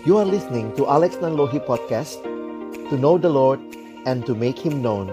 [0.00, 2.24] You are listening to Alex Nanlohi Podcast
[2.88, 3.60] To know the Lord
[4.08, 5.12] and to make Him known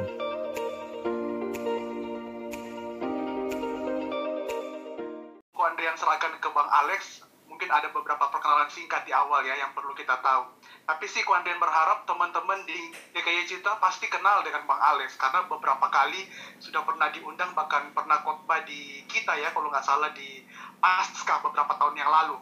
[5.52, 7.20] Aku yang serahkan ke Bang Alex,
[7.52, 10.56] mungkin ada beberapa perkenalan singkat di awal ya yang perlu kita tahu.
[10.88, 15.92] Tapi sih Kuanden berharap teman-teman di DKY Cita pasti kenal dengan Bang Alex karena beberapa
[15.92, 16.32] kali
[16.64, 20.48] sudah pernah diundang bahkan pernah khotbah di kita ya kalau nggak salah di
[20.80, 22.40] Pasca beberapa tahun yang lalu.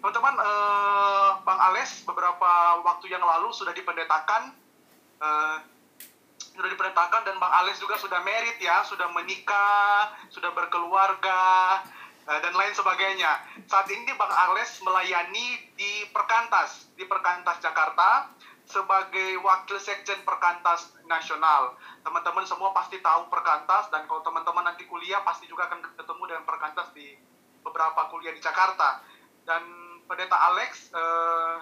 [0.00, 4.54] Teman-teman, eh, Bang Alex beberapa waktu yang lalu sudah dipendetakan
[5.20, 5.56] eh,
[6.56, 11.84] sudah dipendetakan dan Bang Alex juga sudah merit ya, sudah menikah, sudah berkeluarga
[12.24, 13.44] eh, dan lain sebagainya.
[13.68, 18.32] Saat ini Bang Alex melayani di Perkantas, di Perkantas Jakarta
[18.66, 21.76] sebagai wakil sekjen Perkantas Nasional.
[22.02, 26.44] Teman-teman semua pasti tahu Perkantas dan kalau teman-teman nanti kuliah pasti juga akan ketemu dengan
[26.48, 27.14] Perkantas di
[27.62, 29.04] beberapa kuliah di Jakarta.
[29.46, 31.56] Dan Pendeta Alex eh,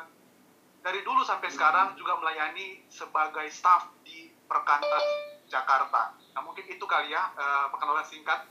[0.84, 5.04] dari dulu sampai sekarang juga melayani sebagai staff di Perkantas
[5.48, 6.12] Jakarta.
[6.36, 8.44] Nah mungkin itu kali ya eh, perkenalan singkat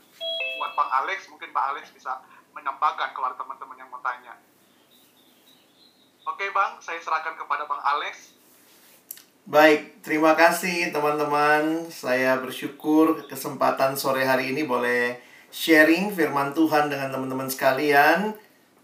[0.58, 1.30] buat Bang Alex.
[1.30, 2.18] Mungkin Bang Alex bisa
[2.54, 4.34] menambahkan kalau ada teman-teman yang mau tanya.
[6.24, 8.34] Oke Bang, saya serahkan kepada Bang Alex.
[9.44, 11.84] Baik, terima kasih teman-teman.
[11.92, 15.20] Saya bersyukur kesempatan sore hari ini boleh
[15.52, 18.32] sharing firman Tuhan dengan teman-teman sekalian.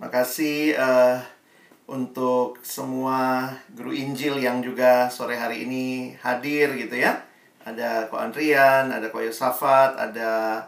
[0.01, 1.17] Makasih eh,
[1.85, 7.21] untuk semua guru Injil yang juga sore hari ini hadir gitu ya.
[7.69, 10.65] Ada Ko Andrian, ada Ko Yosafat, ada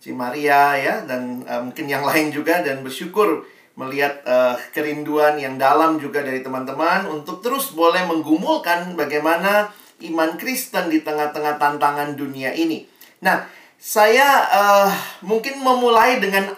[0.00, 3.44] Cimaria ya dan eh, mungkin yang lain juga dan bersyukur
[3.76, 9.68] melihat eh, kerinduan yang dalam juga dari teman-teman untuk terus boleh menggumulkan bagaimana
[10.08, 12.88] iman Kristen di tengah-tengah tantangan dunia ini.
[13.20, 13.44] Nah,
[13.76, 16.48] saya eh, mungkin memulai dengan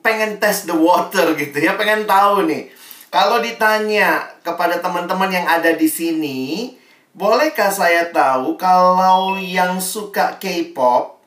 [0.00, 2.72] pengen test the water gitu ya, pengen tahu nih.
[3.12, 6.74] Kalau ditanya kepada teman-teman yang ada di sini,
[7.14, 11.22] bolehkah saya tahu kalau yang suka K-pop,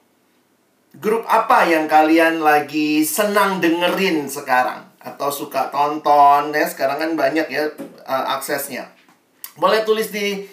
[0.99, 4.83] grup apa yang kalian lagi senang dengerin sekarang?
[4.99, 7.71] Atau suka tonton, ya sekarang kan banyak ya
[8.03, 8.91] uh, aksesnya.
[9.55, 10.43] Boleh tulis di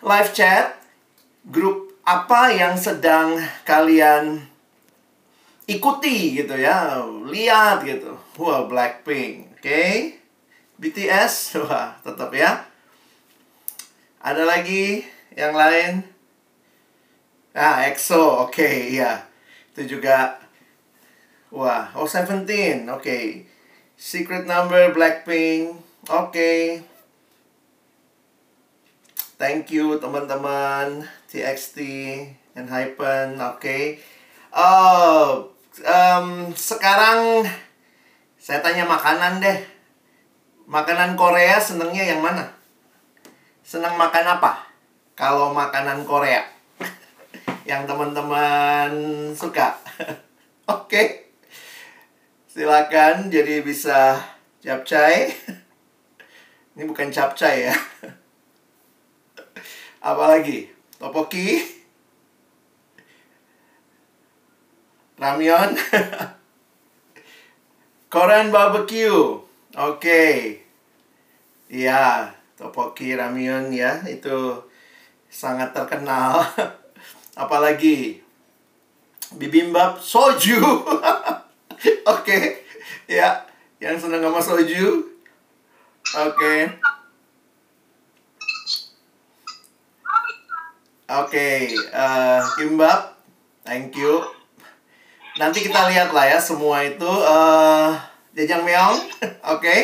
[0.00, 0.72] live chat,
[1.44, 3.36] grup apa yang sedang
[3.68, 4.48] kalian
[5.68, 8.16] ikuti gitu ya, lihat gitu.
[8.40, 9.60] Wah, Blackpink, oke?
[9.60, 10.16] Okay?
[10.80, 11.34] BTS,
[11.68, 12.64] wah, tetap ya.
[14.24, 15.04] Ada lagi
[15.36, 16.02] yang lain?
[17.52, 19.28] Ah, EXO, oke, okay, ya.
[19.76, 20.40] Itu juga
[21.48, 23.00] Wah, oh Seventeen, oke.
[23.00, 23.24] Okay.
[23.96, 25.80] Secret Number, Blackpink,
[26.12, 26.28] oke.
[26.28, 26.84] Okay.
[29.40, 31.78] Thank you teman-teman TXT
[32.52, 33.64] and Hypen, oke.
[33.64, 33.96] Okay.
[34.52, 37.46] Oh, um, sekarang
[38.38, 39.58] saya tanya makanan deh.
[40.68, 42.48] Makanan Korea senengnya yang mana?
[43.64, 44.68] Senang makan apa?
[45.16, 46.44] Kalau makanan Korea
[47.68, 48.90] yang teman-teman
[49.32, 49.76] suka.
[50.68, 50.88] Oke.
[50.88, 51.08] Okay.
[52.48, 54.18] Silakan jadi bisa
[54.64, 55.30] capcay.
[56.76, 57.76] Ini bukan capcay ya.
[60.02, 60.66] Apalagi?
[60.98, 61.77] Topoki?
[65.18, 65.74] Ramyeon?
[68.12, 69.42] Korean barbecue.
[69.74, 69.98] Oke.
[69.98, 70.62] Okay.
[71.68, 74.56] Iya, topoki ramyeon ya, itu
[75.28, 76.40] sangat terkenal.
[77.42, 78.24] Apalagi
[79.36, 80.56] bibimbap soju.
[80.64, 82.00] Oke.
[82.08, 82.64] Okay.
[83.04, 83.44] Ya,
[83.82, 85.04] yang senang sama soju.
[86.16, 86.32] Oke.
[86.32, 86.60] Okay.
[91.08, 93.16] Oke, okay, uh, kimbap.
[93.64, 94.37] Thank you.
[95.38, 97.94] Nanti kita lihat lah ya semua itu uh,
[98.34, 98.98] jajangmyeon.
[99.54, 99.62] Oke.
[99.62, 99.80] Okay.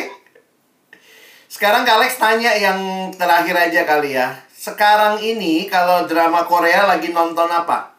[1.47, 4.35] Sekarang Kak Alex tanya yang terakhir aja kali ya.
[4.51, 7.95] Sekarang ini kalau drama Korea lagi nonton apa?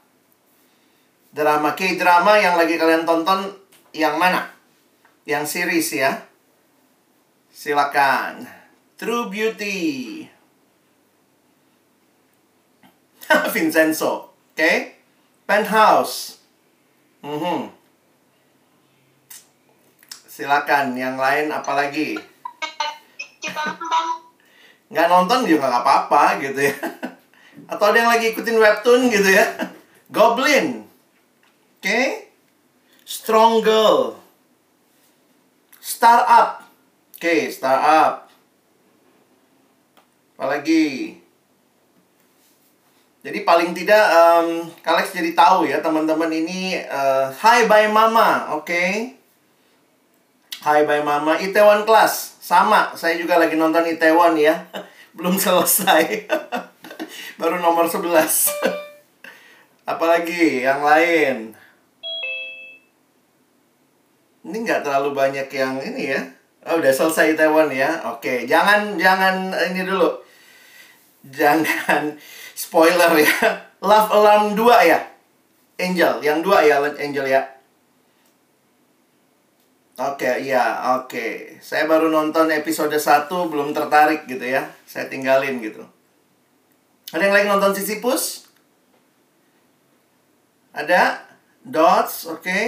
[1.32, 3.48] Drama K-drama yang lagi kalian tonton
[3.96, 4.52] yang mana?
[5.24, 6.12] Yang series ya.
[7.48, 8.44] Silakan.
[9.00, 10.28] True Beauty.
[13.56, 14.36] Vincenzo.
[14.52, 14.60] Oke.
[14.60, 14.76] Okay?
[15.48, 16.35] Penthouse.
[17.26, 17.60] Mm -hmm.
[20.30, 20.94] Silakan.
[20.94, 22.14] Yang lain apalagi?
[23.42, 24.06] Kita nonton.
[24.86, 26.76] Nggak nonton juga nggak apa-apa gitu ya.
[27.72, 29.42] Atau ada yang lagi ikutin webtoon gitu ya.
[30.14, 30.86] Goblin.
[31.82, 31.82] Oke.
[31.82, 32.06] Okay?
[33.02, 34.14] Strong Girl.
[35.82, 36.62] Startup.
[37.16, 38.30] Oke, okay, startup.
[40.36, 41.16] Apalagi?
[43.26, 48.70] Jadi paling tidak um, Kalex jadi tahu ya teman-teman ini uh, Hi Bye Mama, oke?
[48.70, 49.18] Okay?
[50.62, 52.38] Hi Bye Mama, Itaewon Class.
[52.38, 54.70] Sama, saya juga lagi nonton Itaewon ya.
[55.18, 56.30] Belum selesai.
[57.42, 58.06] Baru nomor 11.
[59.90, 61.58] Apalagi yang lain?
[64.46, 66.22] Ini nggak terlalu banyak yang ini ya.
[66.62, 68.06] Oh, udah selesai Itaewon ya.
[68.06, 70.14] Oke, jangan jangan ini dulu.
[71.26, 72.14] Jangan
[72.56, 73.36] spoiler ya.
[73.84, 75.00] Love Alarm 2 ya.
[75.76, 77.44] Angel, yang dua ya Angel ya.
[79.96, 81.56] Oke, iya, oke.
[81.60, 84.72] Saya baru nonton episode 1 belum tertarik gitu ya.
[84.88, 85.84] Saya tinggalin gitu.
[87.12, 88.48] Ada yang lagi nonton Sisyphus?
[90.76, 91.24] Ada?
[91.64, 92.60] Dots, oke.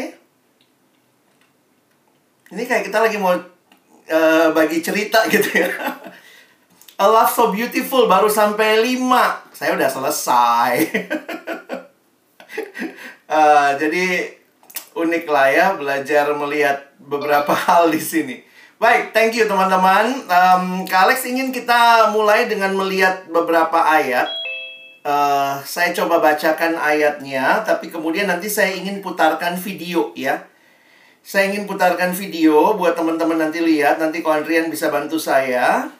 [2.48, 5.68] Ini kayak kita lagi mau uh, bagi cerita gitu ya.
[6.98, 9.54] A Love So Beautiful baru sampai 5.
[9.54, 10.72] Saya udah selesai.
[13.30, 14.34] uh, jadi
[14.98, 18.42] unik lah ya belajar melihat beberapa hal di sini.
[18.82, 20.26] Baik, thank you teman-teman.
[20.26, 24.26] Um, Kak Alex ingin kita mulai dengan melihat beberapa ayat.
[25.06, 30.50] Uh, saya coba bacakan ayatnya, tapi kemudian nanti saya ingin putarkan video ya.
[31.22, 34.02] Saya ingin putarkan video buat teman-teman nanti lihat.
[34.02, 35.94] Nanti kalau Andrian bisa bantu saya.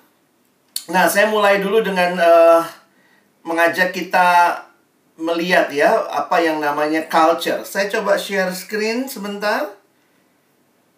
[0.87, 2.63] Nah, saya mulai dulu dengan uh,
[3.43, 4.55] mengajak kita
[5.19, 7.67] melihat ya apa yang namanya culture.
[7.67, 9.75] Saya coba share screen sebentar.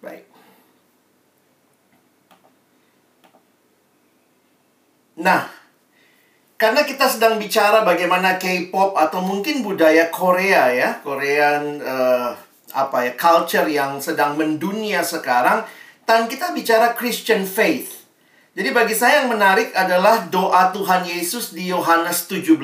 [0.04, 0.28] Baik.
[5.16, 5.48] Nah,
[6.60, 12.36] karena kita sedang bicara bagaimana K-pop atau mungkin budaya Korea ya, Korean uh,
[12.76, 15.64] apa ya, culture yang sedang mendunia sekarang,
[16.04, 17.99] dan kita bicara Christian faith.
[18.50, 22.58] Jadi bagi saya yang menarik adalah doa Tuhan Yesus di Yohanes 17.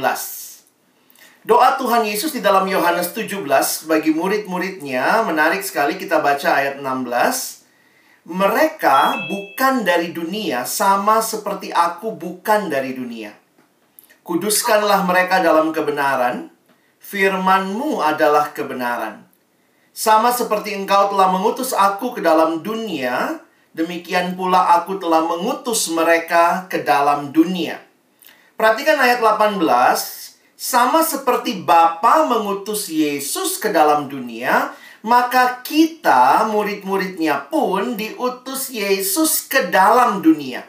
[1.47, 8.27] Doa Tuhan Yesus di dalam Yohanes 17 bagi murid-muridnya menarik sekali kita baca ayat 16
[8.27, 13.31] mereka bukan dari dunia, sama seperti aku bukan dari dunia.
[14.27, 16.51] Kuduskanlah mereka dalam kebenaran,
[16.99, 19.23] firmanmu adalah kebenaran.
[19.95, 23.46] Sama seperti engkau telah mengutus aku ke dalam dunia,
[23.77, 27.77] demikian pula aku telah mengutus mereka ke dalam dunia.
[28.57, 29.61] Perhatikan ayat 18,
[30.57, 34.73] sama seperti Bapa mengutus Yesus ke dalam dunia,
[35.05, 40.65] maka kita, murid-muridnya pun diutus Yesus ke dalam dunia.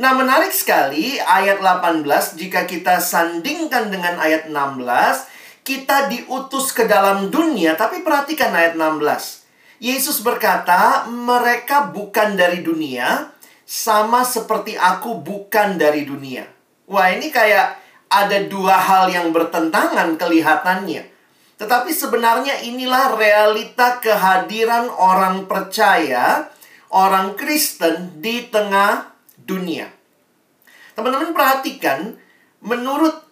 [0.00, 5.28] Nah, menarik sekali ayat 18 jika kita sandingkan dengan ayat 16,
[5.68, 9.45] kita diutus ke dalam dunia, tapi perhatikan ayat 16.
[9.82, 13.32] Yesus berkata, "Mereka bukan dari dunia,
[13.66, 16.48] sama seperti aku bukan dari dunia."
[16.86, 17.76] Wah, ini kayak
[18.06, 21.12] ada dua hal yang bertentangan kelihatannya.
[21.56, 26.52] Tetapi sebenarnya inilah realita kehadiran orang percaya,
[26.92, 29.88] orang Kristen di tengah dunia.
[30.92, 32.16] Teman-teman perhatikan,
[32.60, 33.24] menurut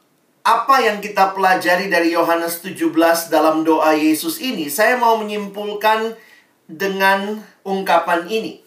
[0.44, 6.12] apa yang kita pelajari dari Yohanes 17 dalam doa Yesus ini, saya mau menyimpulkan
[6.69, 8.61] dengan ungkapan ini.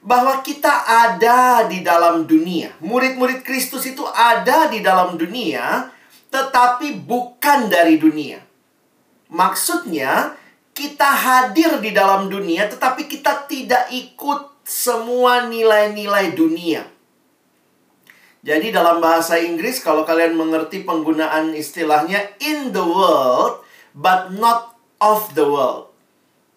[0.00, 2.72] Bahwa kita ada di dalam dunia.
[2.80, 5.92] Murid-murid Kristus itu ada di dalam dunia,
[6.32, 8.40] tetapi bukan dari dunia.
[9.28, 10.34] Maksudnya,
[10.72, 16.88] kita hadir di dalam dunia, tetapi kita tidak ikut semua nilai-nilai dunia.
[18.40, 23.60] Jadi, dalam bahasa Inggris, kalau kalian mengerti penggunaan istilahnya "in the world",
[23.92, 25.89] but not of the world,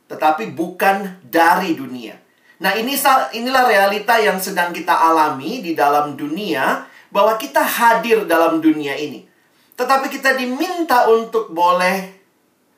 [0.08, 2.16] tetapi bukan dari dunia.
[2.64, 2.96] Nah, ini
[3.36, 9.22] inilah realita yang sedang kita alami di dalam dunia, bahwa kita hadir dalam dunia ini,
[9.78, 12.10] tetapi kita diminta untuk boleh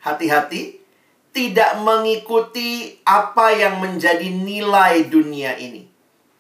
[0.04, 0.84] hati-hati
[1.32, 5.88] tidak mengikuti apa yang menjadi nilai dunia ini.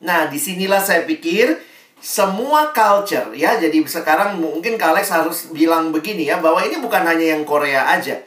[0.03, 1.55] Nah, di sinilah saya pikir
[1.99, 3.55] semua culture ya.
[3.59, 8.19] Jadi sekarang mungkin Kalex harus bilang begini ya bahwa ini bukan hanya yang Korea aja.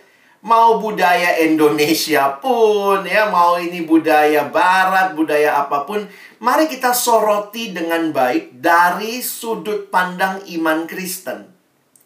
[0.48, 6.08] Mau budaya Indonesia pun ya, mau ini budaya barat, budaya apa pun,
[6.40, 11.52] mari kita soroti dengan baik dari sudut pandang iman Kristen.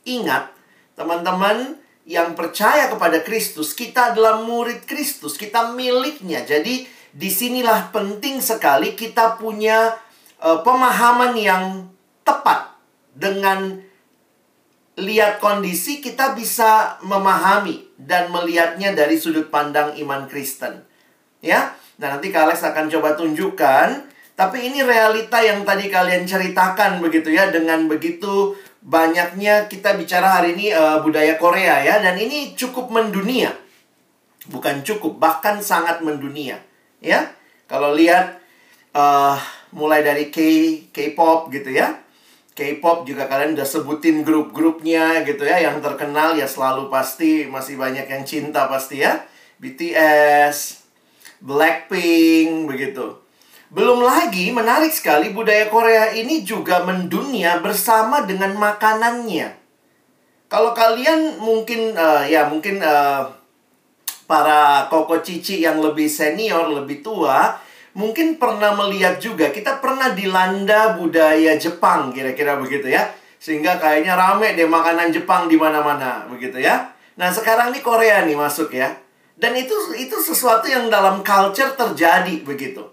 [0.03, 0.51] Ingat,
[0.99, 6.43] teman-teman, yang percaya kepada Kristus, kita adalah murid Kristus, kita miliknya.
[6.43, 6.83] Jadi
[7.15, 9.95] di sinilah penting sekali kita punya
[10.43, 11.87] uh, pemahaman yang
[12.27, 12.75] tepat
[13.15, 13.79] dengan
[14.99, 20.85] lihat kondisi kita bisa memahami dan melihatnya dari sudut pandang iman Kristen.
[21.41, 21.73] Ya.
[21.97, 27.31] Nah, nanti Kak Alex akan coba tunjukkan tapi ini realita yang tadi kalian ceritakan begitu
[27.31, 32.91] ya dengan begitu banyaknya kita bicara hari ini uh, budaya Korea ya dan ini cukup
[32.91, 33.55] mendunia.
[34.51, 36.59] Bukan cukup, bahkan sangat mendunia,
[36.99, 37.31] ya.
[37.71, 38.43] Kalau lihat
[38.91, 39.39] uh,
[39.71, 40.43] mulai dari K
[40.91, 42.02] K-pop gitu ya.
[42.53, 48.05] K-pop juga kalian udah sebutin grup-grupnya gitu ya yang terkenal ya selalu pasti masih banyak
[48.05, 49.25] yang cinta pasti ya.
[49.57, 50.85] BTS,
[51.41, 53.23] Blackpink begitu.
[53.73, 59.57] Belum lagi menarik sekali budaya Korea ini juga mendunia bersama dengan makanannya.
[60.53, 63.33] Kalau kalian mungkin uh, ya mungkin uh,
[64.29, 67.57] para koko cici yang lebih senior, lebih tua,
[67.93, 73.13] mungkin pernah melihat juga kita pernah dilanda budaya Jepang kira-kira begitu ya.
[73.43, 76.95] Sehingga kayaknya rame deh makanan Jepang di mana-mana begitu ya.
[77.19, 78.95] Nah, sekarang ini Korea nih masuk ya.
[79.37, 82.87] Dan itu itu sesuatu yang dalam culture terjadi begitu.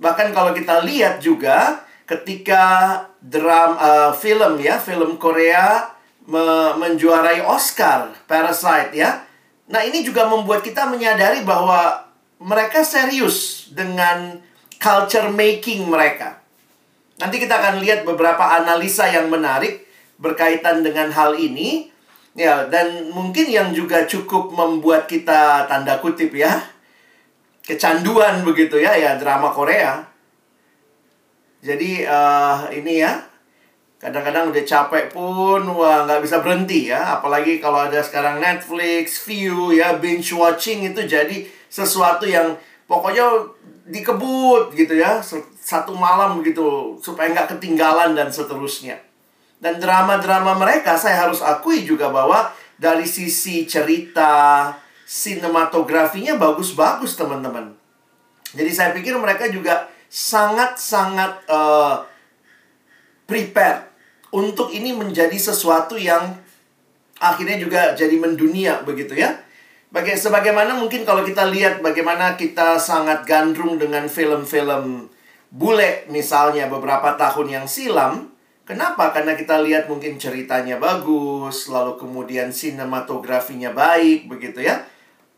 [0.00, 5.92] Bahkan kalau kita lihat juga ketika dram uh, film ya, film Korea
[6.26, 9.22] me menjuarai Oscar Parasite ya.
[9.70, 12.01] Nah, ini juga membuat kita menyadari bahwa
[12.42, 14.42] mereka serius dengan
[14.82, 16.42] culture making mereka.
[17.22, 19.86] Nanti kita akan lihat beberapa analisa yang menarik
[20.18, 21.90] berkaitan dengan hal ini.
[22.32, 26.64] Ya, dan mungkin yang juga cukup membuat kita tanda kutip ya,
[27.60, 30.00] kecanduan begitu ya, ya drama Korea.
[31.60, 33.20] Jadi uh, ini ya,
[34.02, 39.70] kadang-kadang udah capek pun wah nggak bisa berhenti ya apalagi kalau ada sekarang Netflix, View
[39.70, 42.52] ya binge watching itu jadi sesuatu yang
[42.84, 43.48] pokoknya
[43.88, 45.24] dikebut gitu ya
[45.56, 49.00] satu malam gitu supaya nggak ketinggalan dan seterusnya
[49.56, 54.68] dan drama-drama mereka saya harus akui juga bahwa dari sisi cerita
[55.08, 57.72] sinematografinya bagus-bagus teman-teman
[58.52, 62.04] jadi saya pikir mereka juga sangat-sangat uh,
[63.24, 63.88] prepare
[64.28, 66.36] untuk ini menjadi sesuatu yang
[67.16, 69.40] akhirnya juga jadi mendunia begitu ya.
[69.92, 75.12] Baga sebagaimana mungkin kalau kita lihat bagaimana kita sangat gandrung dengan film-film
[75.52, 78.32] bule misalnya beberapa tahun yang silam.
[78.64, 79.12] Kenapa?
[79.12, 84.80] Karena kita lihat mungkin ceritanya bagus, lalu kemudian sinematografinya baik begitu ya.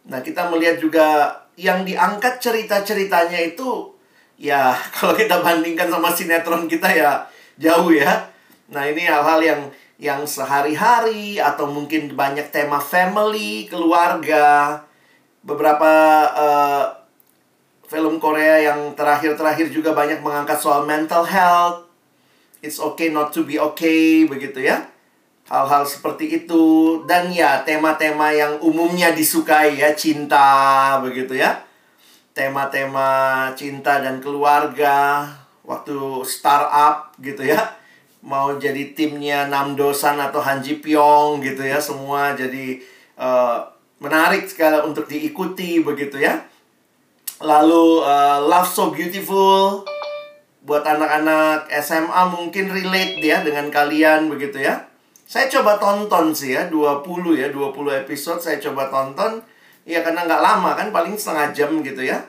[0.07, 3.91] Nah, kita melihat juga yang diangkat cerita-ceritanya itu
[4.39, 7.27] ya kalau kita bandingkan sama sinetron kita ya
[7.59, 8.31] jauh ya.
[8.71, 9.61] Nah, ini hal-hal yang
[10.05, 14.85] yang sehari-hari atau mungkin banyak tema family, keluarga.
[15.41, 15.93] Beberapa
[16.37, 16.85] uh,
[17.89, 21.89] film Korea yang terakhir-terakhir juga banyak mengangkat soal mental health.
[22.61, 24.85] It's okay not to be okay, begitu ya.
[25.49, 26.65] Hal-hal seperti itu
[27.09, 31.65] dan ya tema-tema yang umumnya disukai ya, cinta begitu ya.
[32.37, 35.25] Tema-tema cinta dan keluarga
[35.65, 35.97] waktu
[36.29, 37.84] startup gitu ya
[38.25, 42.81] mau jadi timnya Namdosan atau Han Ji Pyong gitu ya semua jadi
[43.21, 43.61] uh,
[44.01, 46.41] menarik sekali untuk diikuti begitu ya.
[47.45, 49.85] Lalu uh, Love So Beautiful
[50.65, 54.89] buat anak-anak SMA mungkin relate ya dengan kalian begitu ya.
[55.29, 57.05] Saya coba tonton sih ya 20
[57.37, 59.45] ya 20 episode saya coba tonton.
[59.85, 62.25] Ya karena nggak lama kan paling setengah jam gitu ya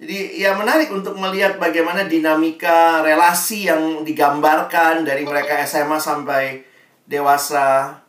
[0.00, 6.64] jadi ya menarik untuk melihat bagaimana dinamika relasi yang digambarkan dari mereka SMA sampai
[7.04, 8.00] dewasa.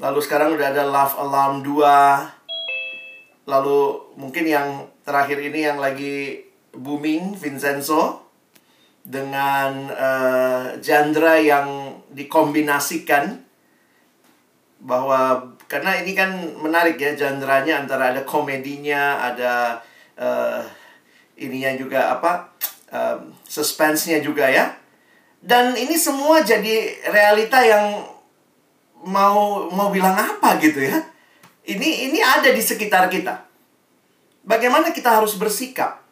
[0.00, 3.44] Lalu sekarang udah ada Love Alarm 2.
[3.44, 3.80] Lalu
[4.16, 8.24] mungkin yang terakhir ini yang lagi booming Vincenzo
[9.04, 13.36] dengan uh, genre yang dikombinasikan
[14.80, 19.84] bahwa karena ini kan menarik ya genrenya antara ada komedinya, ada
[20.16, 20.64] uh,
[21.48, 22.52] ininya juga apa
[22.92, 24.76] um, suspense-nya juga ya.
[25.42, 28.06] Dan ini semua jadi realita yang
[29.02, 31.02] mau mau bilang apa gitu ya.
[31.66, 33.42] Ini ini ada di sekitar kita.
[34.42, 36.02] Bagaimana kita harus bersikap?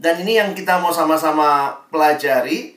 [0.00, 2.74] Dan ini yang kita mau sama-sama pelajari,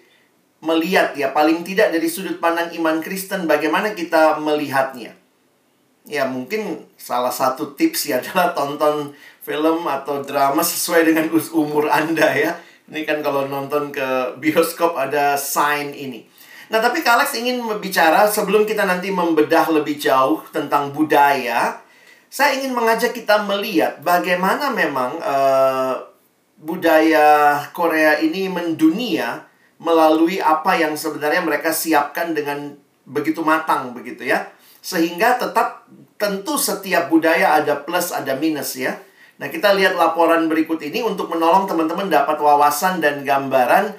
[0.61, 5.15] melihat ya paling tidak dari sudut pandang iman Kristen bagaimana kita melihatnya.
[6.05, 9.15] Ya mungkin salah satu tips ya adalah tonton
[9.45, 12.57] film atau drama sesuai dengan umur Anda ya.
[12.89, 16.25] Ini kan kalau nonton ke bioskop ada sign ini.
[16.73, 21.77] Nah, tapi Kalex ingin bicara sebelum kita nanti membedah lebih jauh tentang budaya,
[22.25, 25.93] saya ingin mengajak kita melihat bagaimana memang uh,
[26.57, 29.45] budaya Korea ini mendunia
[29.77, 32.73] melalui apa yang sebenarnya mereka siapkan dengan
[33.05, 34.49] begitu matang begitu ya.
[34.81, 35.85] Sehingga tetap
[36.17, 38.97] tentu setiap budaya ada plus ada minus ya.
[39.35, 43.91] Nah, kita lihat laporan berikut ini untuk menolong teman-teman dapat wawasan dan gambaran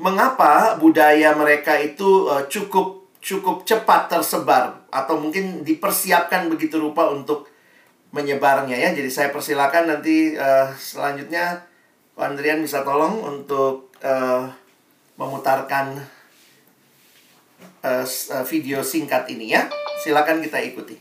[0.00, 7.46] mengapa budaya mereka itu uh, cukup cukup cepat tersebar atau mungkin dipersiapkan begitu rupa untuk
[8.10, 8.90] menyebarnya ya.
[8.90, 11.62] Jadi saya persilakan nanti uh, selanjutnya
[12.20, 14.44] Andrian bisa tolong untuk uh,
[15.16, 15.96] memutarkan
[17.80, 18.04] uh,
[18.44, 19.70] video singkat ini ya.
[20.04, 20.96] Silakan kita ikuti.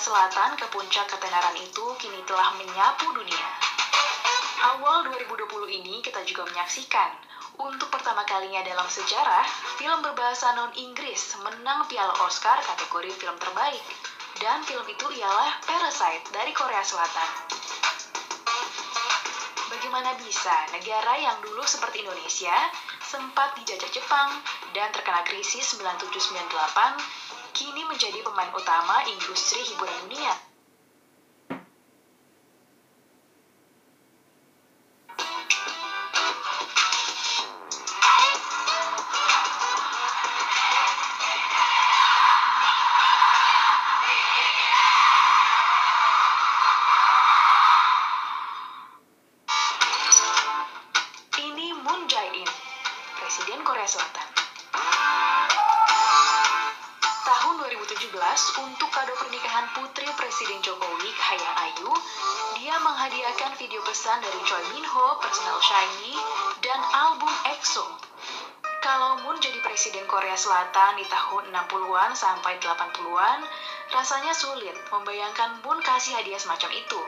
[0.00, 3.48] Selatan ke puncak ketenaran itu kini telah menyapu dunia.
[4.72, 7.12] Awal 2020 ini kita juga menyaksikan
[7.60, 9.44] untuk pertama kalinya dalam sejarah,
[9.76, 13.84] film berbahasa non-Inggris menang piala Oscar kategori film terbaik.
[14.40, 17.28] Dan film itu ialah Parasite dari Korea Selatan.
[19.68, 22.56] Bagaimana bisa negara yang dulu seperti Indonesia
[23.04, 24.32] sempat dijajah Jepang
[24.72, 30.49] dan terkena krisis 9798 kini menjadi pemain utama industri hiburan dunia?
[72.14, 73.44] Sampai 80-an,
[73.90, 77.00] rasanya sulit membayangkan Moon kasih hadiah semacam itu.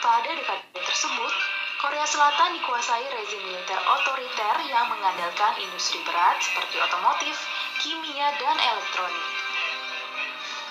[0.00, 1.32] Pada dekade tersebut,
[1.80, 7.36] Korea Selatan dikuasai rezim militer otoriter yang mengandalkan industri berat seperti otomotif,
[7.80, 9.26] kimia, dan elektronik.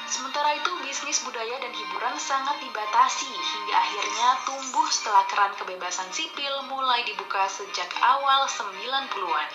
[0.09, 6.65] Sementara itu, bisnis budaya dan hiburan sangat dibatasi hingga akhirnya tumbuh setelah keran kebebasan sipil
[6.65, 9.49] mulai dibuka sejak awal 90-an.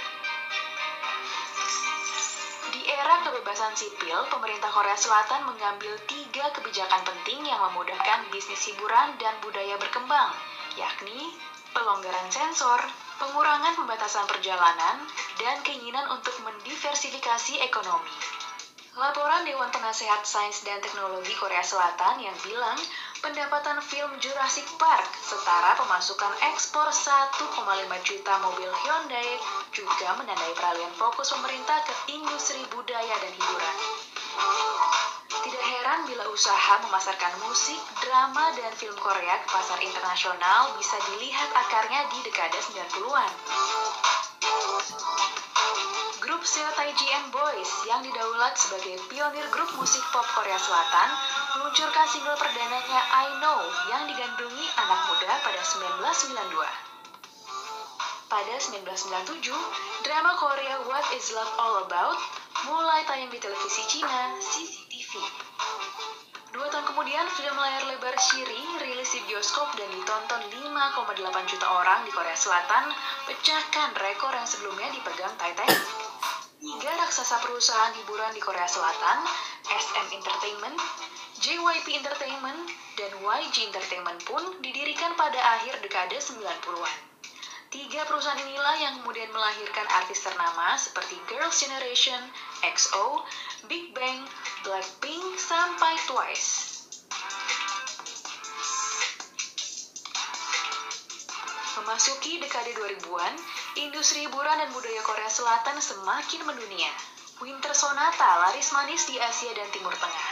[3.04, 9.36] Era kebebasan sipil, pemerintah Korea Selatan mengambil tiga kebijakan penting yang memudahkan bisnis hiburan dan
[9.44, 10.32] budaya berkembang,
[10.80, 11.28] yakni
[11.76, 12.80] pelonggaran sensor,
[13.20, 15.04] pengurangan pembatasan perjalanan,
[15.36, 18.08] dan keinginan untuk mendiversifikasi ekonomi.
[18.96, 22.80] Laporan Dewan Penasehat Sains dan Teknologi Korea Selatan yang bilang
[23.24, 27.56] pendapatan film Jurassic Park setara pemasukan ekspor 1,5
[28.04, 29.40] juta mobil Hyundai
[29.72, 33.76] juga menandai peralihan fokus pemerintah ke industri budaya dan hiburan.
[35.40, 41.48] Tidak heran bila usaha memasarkan musik, drama, dan film Korea ke pasar internasional bisa dilihat
[41.48, 43.32] akarnya di dekade 90-an.
[46.24, 51.12] Grup Seo Taiji and Boys yang didaulat sebagai pionir grup musik pop Korea Selatan
[51.52, 53.60] meluncurkan single perdananya I Know
[53.92, 56.64] yang digandrungi anak muda pada 1992.
[58.32, 59.52] Pada 1997,
[60.00, 62.16] drama Korea What Is Love All About
[62.72, 65.20] mulai tayang di televisi Cina CCTV.
[66.56, 72.06] Dua tahun kemudian, film layar lebar Shiri rilis di bioskop dan ditonton 5,8 juta orang
[72.08, 72.88] di Korea Selatan,
[73.28, 76.03] pecahkan rekor yang sebelumnya dipegang Titanic.
[77.14, 79.22] Raksasa perusahaan hiburan di Korea Selatan,
[79.70, 80.74] SM Entertainment,
[81.38, 82.58] JYP Entertainment,
[82.98, 86.98] dan YG Entertainment pun didirikan pada akhir dekade 90-an.
[87.70, 92.18] Tiga perusahaan inilah yang kemudian melahirkan artis ternama seperti Girls' Generation,
[92.66, 93.22] EXO,
[93.70, 94.26] Big Bang,
[94.66, 96.73] Blackpink, sampai Twice.
[101.84, 103.36] Memasuki dekade 2000-an,
[103.76, 106.88] industri hiburan dan budaya Korea Selatan semakin mendunia.
[107.44, 110.28] Winter Sonata laris manis di Asia dan Timur Tengah.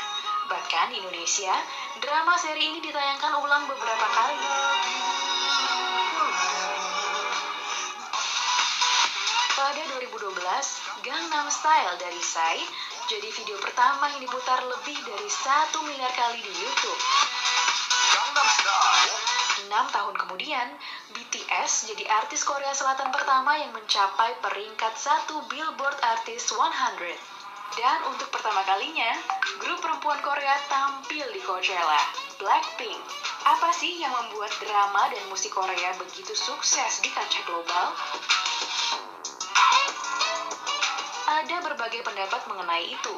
[0.48, 1.52] Bahkan di Indonesia,
[2.00, 4.40] drama seri ini ditayangkan ulang beberapa kali.
[9.52, 10.32] Pada 2012,
[11.04, 12.64] Gangnam Style dari Psy
[13.12, 17.00] jadi video pertama yang diputar lebih dari satu miliar kali di YouTube.
[19.52, 20.64] Enam tahun kemudian,
[21.12, 27.12] BTS jadi artis Korea Selatan pertama yang mencapai peringkat satu Billboard Artist 100.
[27.76, 29.12] Dan untuk pertama kalinya,
[29.60, 32.00] grup perempuan Korea tampil di Coachella,
[32.40, 33.00] Blackpink.
[33.44, 37.92] Apa sih yang membuat drama dan musik Korea begitu sukses di kancah global?
[41.28, 43.16] Ada berbagai pendapat mengenai itu,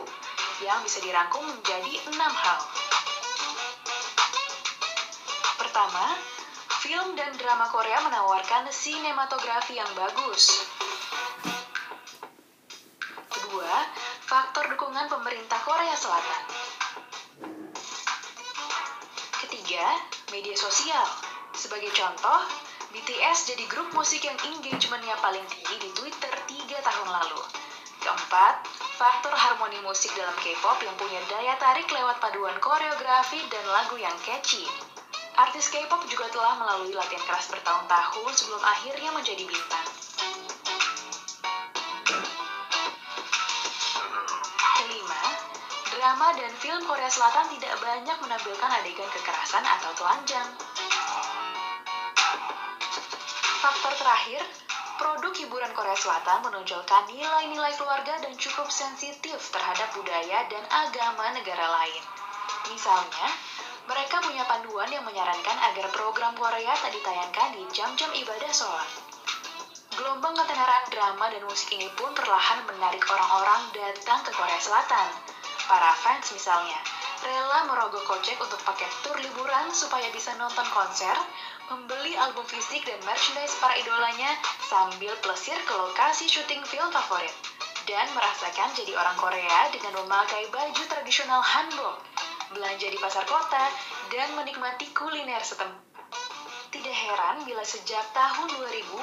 [0.62, 2.62] yang bisa dirangkum menjadi enam hal.
[5.74, 6.14] Pertama,
[6.86, 10.62] film dan drama Korea menawarkan sinematografi yang bagus.
[13.26, 13.82] Kedua,
[14.22, 16.46] faktor dukungan pemerintah Korea Selatan.
[19.42, 19.98] ketiga,
[20.30, 21.02] media sosial.
[21.58, 22.46] Sebagai contoh,
[22.94, 27.42] BTS jadi grup musik yang engagementnya paling tinggi di Twitter 3 tahun lalu.
[27.98, 28.62] Keempat,
[28.94, 34.14] faktor harmoni musik dalam K-pop yang punya daya tarik lewat paduan koreografi dan lagu yang
[34.22, 34.93] catchy.
[35.34, 39.86] Artis K-pop juga telah melalui latihan keras bertahun-tahun sebelum akhirnya menjadi bintang.
[44.78, 45.24] Kelima,
[45.90, 50.48] drama dan film Korea Selatan tidak banyak menampilkan adegan kekerasan atau telanjang.
[53.58, 54.38] Faktor terakhir,
[55.02, 61.66] produk hiburan Korea Selatan menonjolkan nilai-nilai keluarga dan cukup sensitif terhadap budaya dan agama negara
[61.82, 62.02] lain.
[62.70, 63.26] Misalnya,
[63.84, 68.88] mereka punya panduan yang menyarankan agar program Korea tak ditayangkan di jam-jam ibadah sholat.
[69.94, 75.08] Gelombang ketenaran drama dan musik ini pun perlahan menarik orang-orang datang ke Korea Selatan.
[75.68, 76.80] Para fans misalnya,
[77.22, 81.14] rela merogoh kocek untuk paket tur liburan supaya bisa nonton konser,
[81.68, 84.34] membeli album fisik dan merchandise para idolanya
[84.66, 87.32] sambil plesir ke lokasi syuting film favorit.
[87.84, 92.00] Dan merasakan jadi orang Korea dengan memakai baju tradisional hanbok,
[92.54, 93.66] belanja di pasar kota,
[94.14, 95.82] dan menikmati kuliner setempat.
[96.70, 98.98] Tidak heran bila sejak tahun 2000,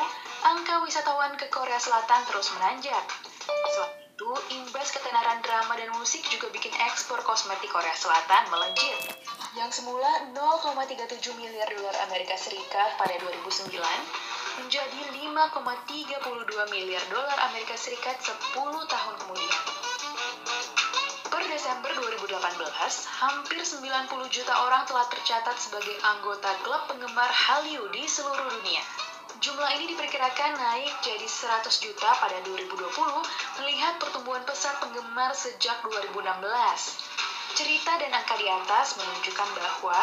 [0.47, 3.05] angka wisatawan ke Korea Selatan terus menanjak.
[3.47, 9.17] Selain itu, imbas ketenaran drama dan musik juga bikin ekspor kosmetik Korea Selatan melejit.
[9.57, 13.71] Yang semula 0,37 miliar dolar Amerika Serikat pada 2009
[14.61, 19.61] menjadi 5,32 miliar dolar Amerika Serikat 10 tahun kemudian.
[21.41, 21.89] Per Desember
[22.29, 22.37] 2018,
[23.17, 28.85] hampir 90 juta orang telah tercatat sebagai anggota klub penggemar Hallyu di seluruh dunia.
[29.41, 32.77] Jumlah ini diperkirakan naik jadi 100 juta pada 2020
[33.57, 36.45] melihat pertumbuhan pesat penggemar sejak 2016.
[37.57, 39.97] Cerita dan angka di atas menunjukkan bahwa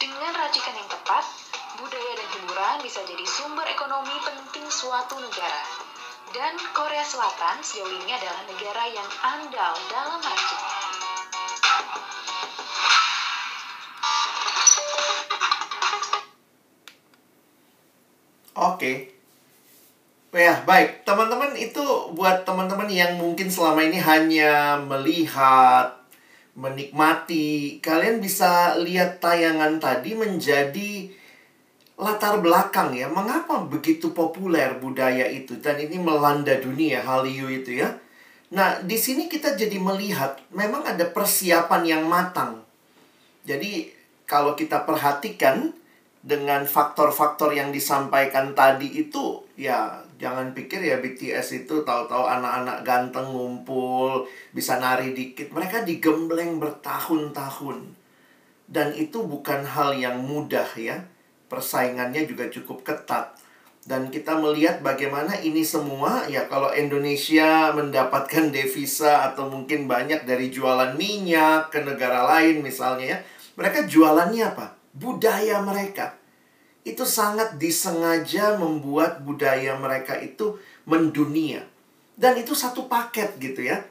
[0.00, 1.28] dengan racikan yang tepat,
[1.76, 5.89] budaya dan hiburan bisa jadi sumber ekonomi penting suatu negara.
[6.30, 10.86] Dan Korea Selatan sejauh ini adalah negara yang andal dalam racikan.
[18.54, 19.10] Oke.
[20.30, 21.02] Ya, baik.
[21.02, 21.82] Teman-teman itu
[22.14, 25.98] buat teman-teman yang mungkin selama ini hanya melihat,
[26.54, 31.10] menikmati, kalian bisa lihat tayangan tadi menjadi
[32.00, 33.06] latar belakang ya.
[33.06, 37.92] Mengapa begitu populer budaya itu dan ini melanda dunia Hallyu itu ya.
[38.50, 42.58] Nah, di sini kita jadi melihat memang ada persiapan yang matang.
[43.46, 43.86] Jadi,
[44.26, 45.70] kalau kita perhatikan
[46.20, 53.32] dengan faktor-faktor yang disampaikan tadi itu ya jangan pikir ya BTS itu tahu-tahu anak-anak ganteng
[53.32, 57.96] ngumpul bisa nari dikit mereka digembleng bertahun-tahun
[58.68, 61.00] dan itu bukan hal yang mudah ya
[61.50, 63.34] persaingannya juga cukup ketat
[63.84, 70.48] dan kita melihat bagaimana ini semua ya kalau Indonesia mendapatkan devisa atau mungkin banyak dari
[70.54, 73.18] jualan minyak ke negara lain misalnya ya
[73.58, 76.20] mereka jualannya apa budaya mereka
[76.80, 80.56] itu sangat disengaja membuat budaya mereka itu
[80.88, 81.64] mendunia.
[82.16, 83.84] Dan itu satu paket gitu ya.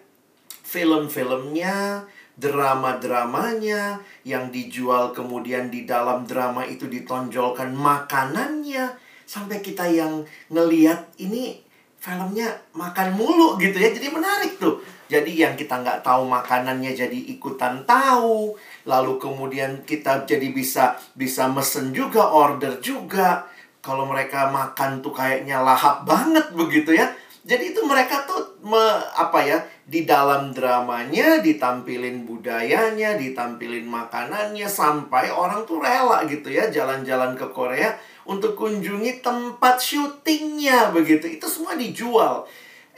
[0.66, 2.06] Film-filmnya,
[2.40, 8.96] drama-dramanya yang dijual kemudian di dalam drama itu ditonjolkan makanannya
[9.28, 11.62] sampai kita yang ngeliat ini
[12.00, 14.80] filmnya makan mulu gitu ya jadi menarik tuh.
[15.10, 18.56] Jadi yang kita nggak tahu makanannya jadi ikutan tahu
[18.88, 23.46] lalu kemudian kita jadi bisa bisa mesen juga order juga.
[23.80, 27.08] Kalau mereka makan tuh kayaknya lahap banget begitu ya
[27.50, 28.78] jadi itu mereka tuh me,
[29.18, 29.58] apa ya
[29.90, 37.50] di dalam dramanya ditampilin budayanya ditampilin makanannya sampai orang tuh rela gitu ya jalan-jalan ke
[37.50, 37.98] Korea
[38.30, 41.26] untuk kunjungi tempat syutingnya begitu.
[41.26, 42.46] Itu semua dijual.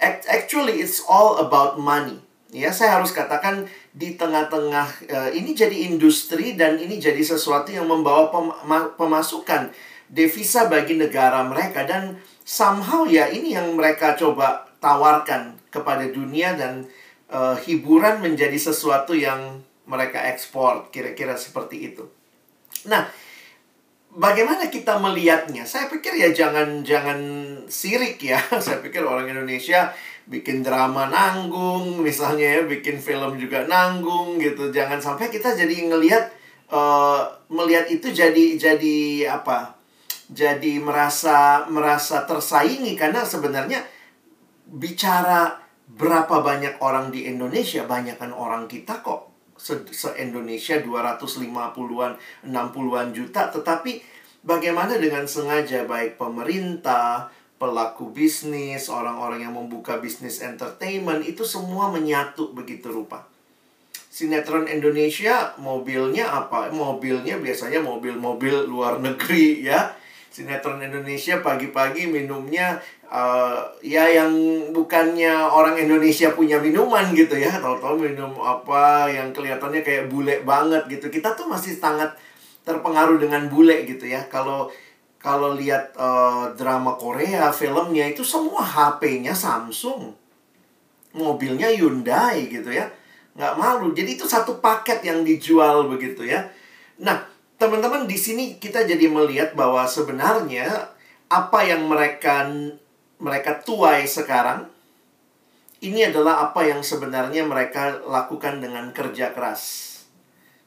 [0.03, 2.19] Actually it's all about money.
[2.51, 3.63] Ya, saya harus katakan
[3.95, 8.51] di tengah-tengah uh, ini jadi industri dan ini jadi sesuatu yang membawa pem
[8.99, 9.71] pemasukan
[10.11, 11.87] devisa bagi negara mereka.
[11.87, 12.19] Dan
[12.51, 16.83] somehow ya ini yang mereka coba tawarkan kepada dunia dan
[17.31, 22.03] uh, hiburan menjadi sesuatu yang mereka ekspor kira-kira seperti itu.
[22.91, 23.07] Nah,
[24.11, 25.63] bagaimana kita melihatnya?
[25.63, 27.19] Saya pikir ya jangan jangan
[27.71, 28.43] sirik ya.
[28.65, 29.95] Saya pikir orang Indonesia
[30.27, 36.29] bikin drama nanggung misalnya ya bikin film juga nanggung gitu jangan sampai kita jadi ngelihat
[36.69, 39.80] uh, melihat itu jadi jadi apa
[40.31, 43.83] jadi merasa merasa tersaingi karena sebenarnya
[44.71, 45.59] bicara
[45.91, 49.27] berapa banyak orang di Indonesia banyakkan orang kita kok
[49.59, 52.15] se, se Indonesia 250-an
[52.47, 53.99] 60-an juta tetapi
[54.47, 57.27] bagaimana dengan sengaja baik pemerintah
[57.61, 63.29] pelaku bisnis, orang-orang yang membuka bisnis entertainment itu semua menyatu begitu rupa.
[64.09, 66.73] Sinetron Indonesia mobilnya apa?
[66.73, 69.93] Mobilnya biasanya mobil-mobil luar negeri ya.
[70.31, 72.79] Sinetron Indonesia pagi-pagi minumnya
[73.11, 74.31] uh, ya yang
[74.71, 77.51] bukannya orang Indonesia punya minuman gitu ya.
[77.59, 81.11] Tahu-tahu minum apa yang kelihatannya kayak bule banget gitu.
[81.11, 82.15] Kita tuh masih sangat
[82.63, 84.23] terpengaruh dengan bule gitu ya.
[84.31, 84.71] Kalau
[85.19, 90.15] kalau lihat uh, drama Korea, filmnya itu semua HP-nya Samsung.
[91.11, 92.87] Mobilnya Hyundai gitu ya.
[93.35, 93.91] Nggak malu.
[93.91, 96.47] Jadi itu satu paket yang dijual begitu ya.
[97.03, 97.30] Nah,
[97.61, 100.89] teman-teman di sini kita jadi melihat bahwa sebenarnya
[101.29, 102.49] apa yang mereka
[103.21, 104.65] mereka tuai sekarang
[105.81, 109.89] ini adalah apa yang sebenarnya mereka lakukan dengan kerja keras.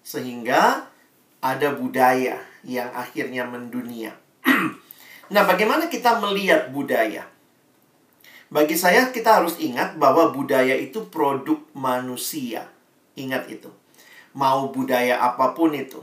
[0.02, 0.90] Sehingga
[1.38, 4.14] ada budaya yang akhirnya mendunia.
[5.34, 7.30] nah, bagaimana kita melihat budaya?
[8.50, 12.66] Bagi saya, kita harus ingat bahwa budaya itu produk manusia.
[13.14, 13.70] Ingat itu.
[14.34, 16.02] Mau budaya apa pun itu.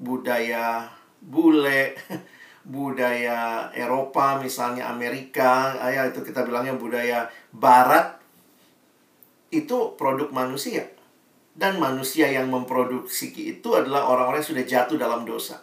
[0.00, 0.88] Budaya
[1.20, 1.92] bule,
[2.64, 8.16] budaya Eropa, misalnya Amerika, ya itu kita bilangnya budaya Barat,
[9.52, 10.88] itu produk manusia.
[11.50, 15.60] Dan manusia yang memproduksi itu adalah orang-orang yang sudah jatuh dalam dosa.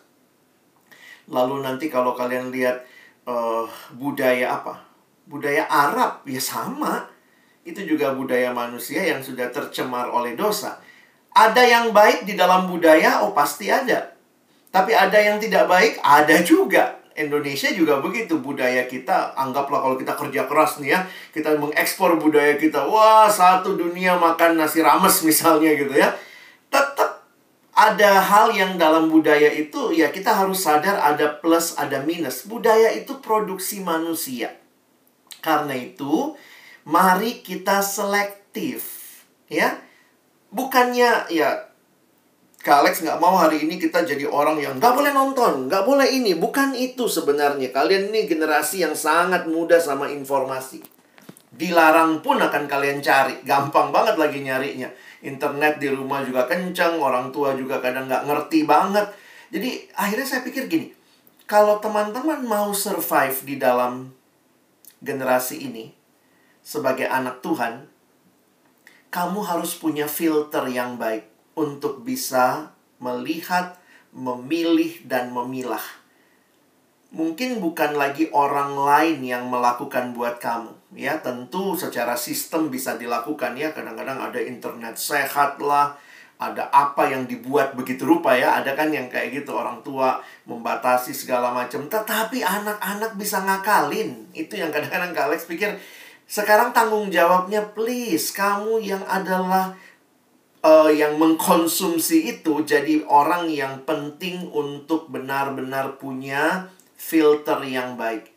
[1.31, 2.83] Lalu nanti kalau kalian lihat
[3.25, 4.83] uh, budaya apa?
[5.25, 7.07] Budaya Arab ya sama.
[7.67, 10.79] Itu juga budaya manusia yang sudah tercemar oleh dosa.
[11.35, 14.16] Ada yang baik di dalam budaya, oh pasti ada.
[14.69, 16.99] Tapi ada yang tidak baik, ada juga.
[17.17, 20.99] Indonesia juga begitu budaya kita anggaplah kalau kita kerja keras nih ya
[21.33, 26.13] kita mengekspor budaya kita wah satu dunia makan nasi rames misalnya gitu ya
[26.69, 27.17] tetap
[27.77, 32.49] ada hal yang dalam budaya itu ya kita harus sadar ada plus ada minus.
[32.49, 34.57] Budaya itu produksi manusia.
[35.45, 36.33] Karena itu
[36.89, 38.81] mari kita selektif
[39.45, 39.77] ya.
[40.49, 41.66] Bukannya ya
[42.67, 46.03] Kak Alex nggak mau hari ini kita jadi orang yang nggak boleh nonton, nggak boleh
[46.03, 46.35] ini.
[46.35, 47.71] Bukan itu sebenarnya.
[47.71, 50.83] Kalian ini generasi yang sangat mudah sama informasi.
[51.47, 53.39] Dilarang pun akan kalian cari.
[53.47, 54.91] Gampang banget lagi nyarinya
[55.23, 59.15] internet di rumah juga kencang, orang tua juga kadang nggak ngerti banget.
[59.47, 60.91] Jadi akhirnya saya pikir gini,
[61.47, 64.11] kalau teman-teman mau survive di dalam
[64.99, 65.95] generasi ini
[66.59, 67.87] sebagai anak Tuhan,
[69.07, 72.69] kamu harus punya filter yang baik untuk bisa
[73.01, 73.81] melihat,
[74.13, 75.83] memilih, dan memilah
[77.15, 80.73] mungkin bukan lagi orang lain yang melakukan buat kamu.
[80.95, 83.71] Ya, tentu secara sistem bisa dilakukan ya.
[83.71, 85.95] Kadang-kadang ada internet sehat lah,
[86.39, 88.59] ada apa yang dibuat begitu rupa ya.
[88.59, 91.85] Ada kan yang kayak gitu orang tua membatasi segala macam.
[91.87, 94.27] Tetapi anak-anak bisa ngakalin.
[94.31, 95.75] Itu yang kadang-kadang Kak Alex pikir
[96.27, 99.71] sekarang tanggung jawabnya please kamu yang adalah
[100.67, 106.67] uh, yang mengkonsumsi itu jadi orang yang penting untuk benar-benar punya
[106.99, 108.35] filter yang baik.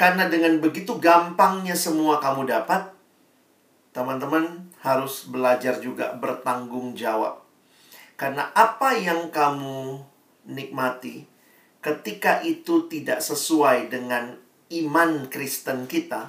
[0.00, 2.90] Karena dengan begitu gampangnya semua kamu dapat,
[3.92, 7.44] teman-teman harus belajar juga bertanggung jawab.
[8.16, 10.00] Karena apa yang kamu
[10.48, 11.28] nikmati,
[11.84, 14.34] ketika itu tidak sesuai dengan
[14.72, 16.26] iman Kristen kita,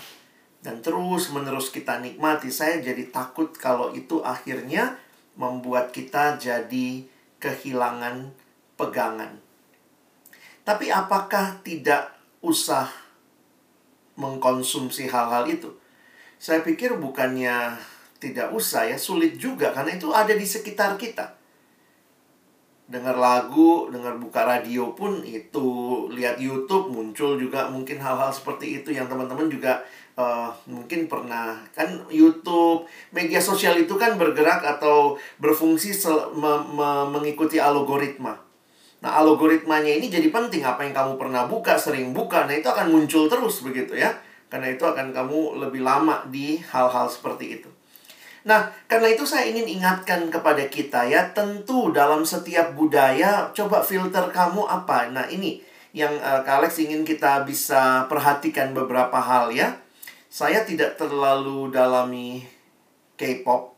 [0.64, 4.96] dan terus-menerus kita nikmati, saya jadi takut kalau itu akhirnya
[5.34, 7.06] membuat kita jadi
[7.41, 8.32] kehilangan
[8.78, 9.41] pegangan.
[10.63, 12.88] Tapi apakah tidak usah
[14.15, 15.69] mengkonsumsi hal-hal itu?
[16.39, 17.76] Saya pikir bukannya
[18.24, 21.36] tidak usah ya, sulit juga karena itu ada di sekitar kita.
[22.88, 25.67] Dengar lagu, dengar buka radio pun itu,
[26.12, 29.84] lihat YouTube muncul juga mungkin hal-hal seperti itu yang teman-teman juga
[30.17, 35.93] uh, mungkin pernah kan YouTube, media sosial itu kan bergerak atau berfungsi
[36.38, 38.38] me me mengikuti algoritma.
[39.04, 40.63] Nah, algoritmanya ini jadi penting.
[40.63, 44.15] Apa yang kamu pernah buka, sering buka, nah itu akan muncul terus begitu ya.
[44.47, 47.69] Karena itu akan kamu lebih lama di hal-hal seperti itu.
[48.47, 54.32] Nah, karena itu saya ingin ingatkan kepada kita ya, tentu dalam setiap budaya, coba filter
[54.32, 55.12] kamu apa.
[55.12, 55.60] Nah, ini
[55.91, 59.83] yang uh, Kak Alex ingin kita bisa perhatikan beberapa hal ya.
[60.34, 62.41] Saya tidak terlalu dalami
[63.13, 63.78] K-pop,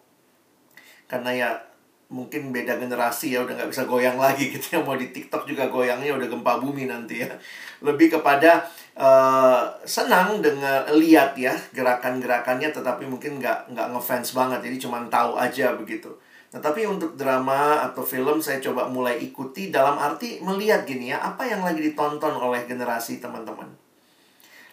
[1.04, 1.50] karena ya
[2.08, 4.80] mungkin beda generasi ya udah nggak bisa goyang lagi gitu ya.
[4.80, 7.36] Mau di TikTok juga goyangnya udah gempa bumi nanti ya.
[7.84, 14.64] Lebih kepada uh, senang dengan lihat ya gerakan-gerakannya tetapi mungkin nggak nggak ngefans banget.
[14.64, 16.08] Jadi cuma tahu aja begitu.
[16.56, 21.44] Tetapi untuk drama atau film saya coba mulai ikuti dalam arti melihat gini ya, apa
[21.44, 23.85] yang lagi ditonton oleh generasi teman-teman.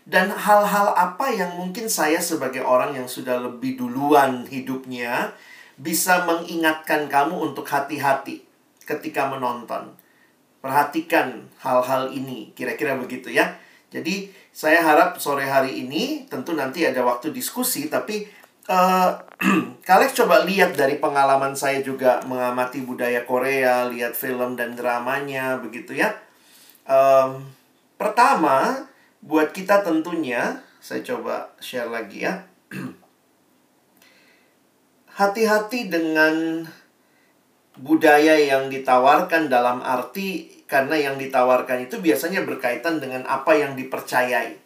[0.02, 5.30] Dan hal-hal apa yang mungkin saya sebagai orang yang sudah lebih duluan hidupnya
[5.78, 8.42] bisa mengingatkan kamu untuk hati-hati
[8.82, 9.94] ketika menonton.
[10.58, 13.58] Perhatikan hal-hal ini, kira-kira begitu ya.
[13.90, 18.26] Jadi saya harap sore hari ini tentu nanti ada waktu diskusi, tapi
[18.72, 19.10] uh,
[19.88, 25.98] kalian coba lihat dari pengalaman saya juga mengamati budaya Korea, lihat film dan dramanya, begitu
[25.98, 26.14] ya.
[26.86, 27.46] Um,
[27.98, 28.86] pertama,
[29.22, 32.42] buat kita tentunya, saya coba share lagi ya.
[35.18, 36.66] Hati-hati dengan
[37.78, 44.58] budaya yang ditawarkan dalam arti karena yang ditawarkan itu biasanya berkaitan dengan apa yang dipercayai.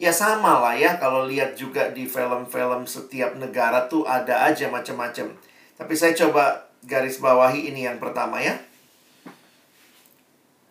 [0.00, 5.34] Ya sama lah ya kalau lihat juga di film-film setiap negara tuh ada aja macam-macam.
[5.76, 8.56] Tapi saya coba garis bawahi ini yang pertama ya.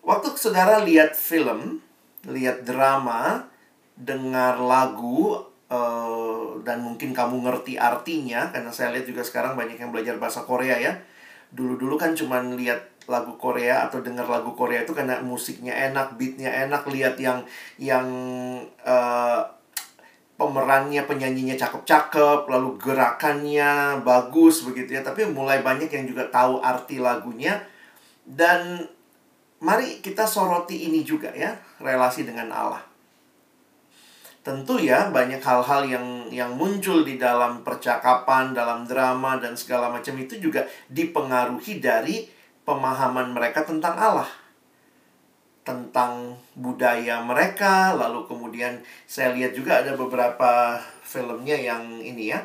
[0.02, 1.80] Waktu saudara lihat film,
[2.28, 3.50] lihat drama,
[3.98, 9.90] dengar lagu, uh, dan mungkin kamu ngerti artinya, karena saya lihat juga sekarang banyak yang
[9.90, 10.94] belajar bahasa Korea ya.
[11.52, 16.54] Dulu-dulu kan cuman lihat lagu Korea atau dengar lagu Korea itu karena musiknya enak, beatnya
[16.70, 17.44] enak, lihat yang
[17.76, 18.08] yang
[18.86, 19.42] uh,
[20.38, 25.02] pemerannya, penyanyinya cakep-cakep, lalu gerakannya bagus begitu ya.
[25.06, 27.62] Tapi mulai banyak yang juga tahu arti lagunya.
[28.22, 28.86] Dan
[29.62, 32.92] mari kita soroti ini juga ya, relasi dengan Allah
[34.42, 40.18] tentu ya banyak hal-hal yang yang muncul di dalam percakapan, dalam drama dan segala macam
[40.18, 42.26] itu juga dipengaruhi dari
[42.66, 44.30] pemahaman mereka tentang Allah.
[45.62, 52.42] Tentang budaya mereka, lalu kemudian saya lihat juga ada beberapa filmnya yang ini ya,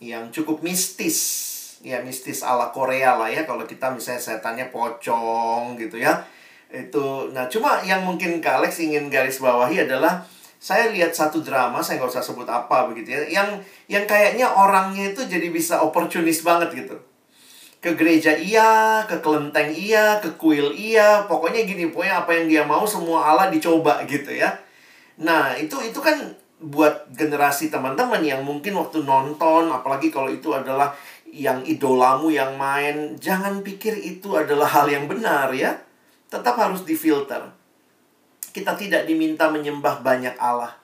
[0.00, 1.48] yang cukup mistis.
[1.80, 6.24] Ya mistis ala Korea lah ya kalau kita misalnya setannya pocong gitu ya.
[6.70, 10.22] Itu nah cuma yang mungkin Kak Alex ingin garis bawahi adalah
[10.60, 13.48] saya lihat satu drama, saya nggak usah sebut apa begitu ya, yang
[13.88, 17.00] yang kayaknya orangnya itu jadi bisa oportunis banget gitu.
[17.80, 22.62] Ke gereja iya, ke kelenteng iya, ke kuil iya, pokoknya gini, pokoknya apa yang dia
[22.68, 24.52] mau semua Allah dicoba gitu ya.
[25.16, 30.92] Nah, itu itu kan buat generasi teman-teman yang mungkin waktu nonton, apalagi kalau itu adalah
[31.32, 35.72] yang idolamu yang main, jangan pikir itu adalah hal yang benar ya.
[36.30, 37.60] Tetap harus difilter
[38.50, 40.74] kita tidak diminta menyembah banyak Allah.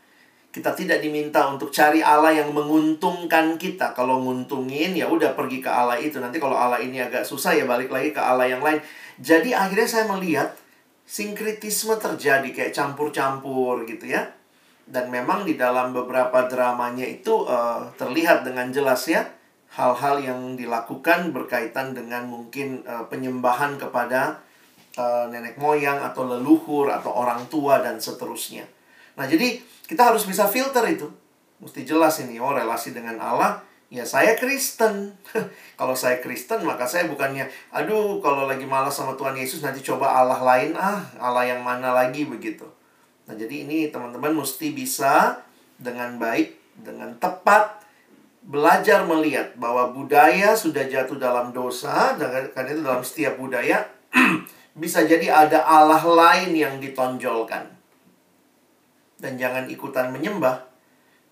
[0.54, 3.92] Kita tidak diminta untuk cari Allah yang menguntungkan kita.
[3.92, 6.16] Kalau nguntungin ya udah pergi ke Allah itu.
[6.16, 8.80] Nanti kalau Allah ini agak susah ya balik lagi ke Allah yang lain.
[9.20, 10.56] Jadi akhirnya saya melihat
[11.04, 14.32] sinkritisme terjadi kayak campur-campur gitu ya.
[14.86, 19.28] Dan memang di dalam beberapa dramanya itu uh, terlihat dengan jelas ya
[19.76, 24.45] hal-hal yang dilakukan berkaitan dengan mungkin uh, penyembahan kepada
[24.96, 28.64] uh, nenek moyang atau leluhur atau orang tua dan seterusnya.
[29.16, 31.08] Nah, jadi kita harus bisa filter itu.
[31.56, 35.16] Mesti jelas ini, oh relasi dengan Allah, ya saya Kristen.
[35.80, 40.20] kalau saya Kristen, maka saya bukannya, aduh kalau lagi malas sama Tuhan Yesus, nanti coba
[40.20, 42.68] Allah lain, ah Allah yang mana lagi begitu.
[43.26, 45.40] Nah, jadi ini teman-teman mesti bisa
[45.80, 47.82] dengan baik, dengan tepat,
[48.46, 52.14] belajar melihat bahwa budaya sudah jatuh dalam dosa,
[52.54, 53.82] karena itu dalam setiap budaya,
[54.76, 57.72] bisa jadi ada Allah lain yang ditonjolkan.
[59.16, 60.68] Dan jangan ikutan menyembah,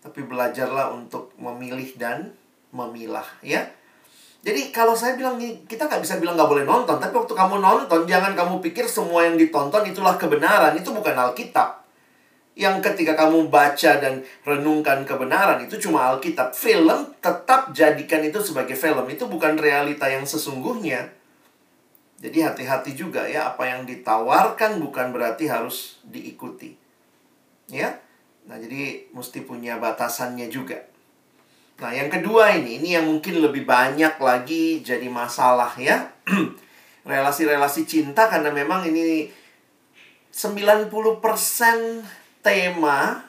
[0.01, 2.33] tapi belajarlah untuk memilih dan
[2.73, 3.69] memilah, ya.
[4.45, 8.05] Jadi kalau saya bilang kita nggak bisa bilang nggak boleh nonton, tapi waktu kamu nonton
[8.05, 11.85] jangan kamu pikir semua yang ditonton itulah kebenaran, itu bukan Alkitab.
[12.57, 16.53] Yang ketika kamu baca dan renungkan kebenaran itu cuma Alkitab.
[16.53, 21.09] Film tetap jadikan itu sebagai film, itu bukan realita yang sesungguhnya.
[22.25, 26.73] Jadi hati-hati juga ya, apa yang ditawarkan bukan berarti harus diikuti.
[27.69, 28.01] Ya.
[28.49, 30.81] Nah, jadi mesti punya batasannya juga.
[31.85, 36.17] Nah, yang kedua ini, ini yang mungkin lebih banyak lagi jadi masalah ya.
[37.05, 39.29] Relasi-relasi cinta karena memang ini
[40.33, 40.89] 90%
[42.41, 43.21] tema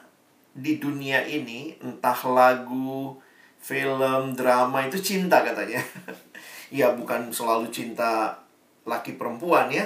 [0.55, 3.19] di dunia ini, entah lagu,
[3.59, 5.83] film, drama itu cinta katanya.
[6.71, 8.44] ya bukan selalu cinta
[8.85, 9.83] laki perempuan ya.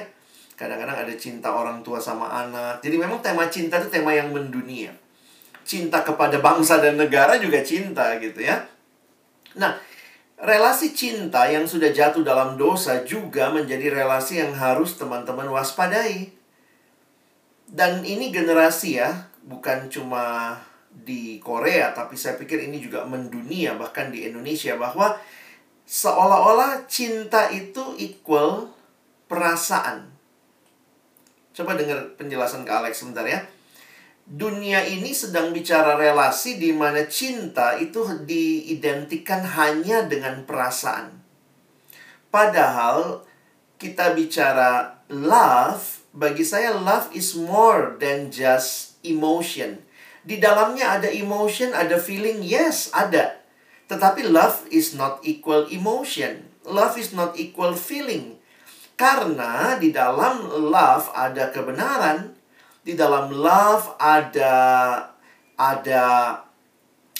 [0.59, 2.83] Kadang-kadang ada cinta orang tua sama anak.
[2.83, 4.91] Jadi memang tema cinta itu tema yang mendunia.
[5.63, 8.67] Cinta kepada bangsa dan negara juga cinta gitu ya.
[9.55, 9.79] Nah,
[10.35, 16.35] relasi cinta yang sudah jatuh dalam dosa juga menjadi relasi yang harus teman-teman waspadai.
[17.69, 20.57] Dan ini generasi ya, bukan cuma
[20.89, 25.13] di Korea, tapi saya pikir ini juga mendunia, bahkan di Indonesia, bahwa
[25.85, 28.73] seolah-olah cinta itu equal
[29.29, 30.09] perasaan.
[31.53, 33.45] Coba dengar penjelasan ke Alex sebentar ya.
[34.29, 41.17] Dunia ini sedang bicara relasi di mana cinta itu diidentikan hanya dengan perasaan.
[42.29, 43.25] Padahal
[43.81, 49.81] kita bicara love, bagi saya love is more than just emotion.
[50.21, 53.41] Di dalamnya ada emotion, ada feeling, yes, ada.
[53.89, 56.45] Tetapi love is not equal emotion.
[56.69, 58.38] Love is not equal feeling.
[58.99, 62.35] Karena di dalam love ada kebenaran,
[62.83, 64.51] di dalam love ada
[65.55, 66.35] ada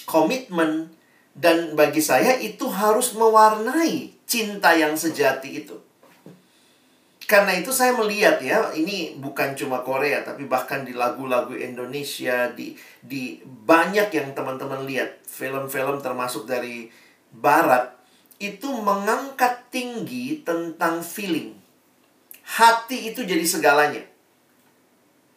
[0.03, 0.91] komitmen
[1.31, 5.79] dan bagi saya itu harus mewarnai cinta yang sejati itu.
[7.23, 12.75] Karena itu saya melihat ya, ini bukan cuma Korea tapi bahkan di lagu-lagu Indonesia di
[12.99, 16.91] di banyak yang teman-teman lihat film-film termasuk dari
[17.31, 17.95] barat
[18.35, 21.68] itu mengangkat tinggi tentang feeling.
[22.49, 24.01] Hati itu jadi segalanya.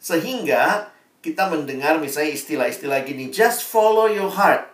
[0.01, 0.89] Sehingga
[1.21, 4.65] kita mendengar misalnya istilah-istilah gini, just follow your heart.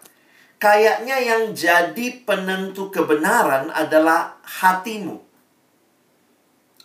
[0.59, 5.29] Kayaknya yang jadi penentu kebenaran adalah hatimu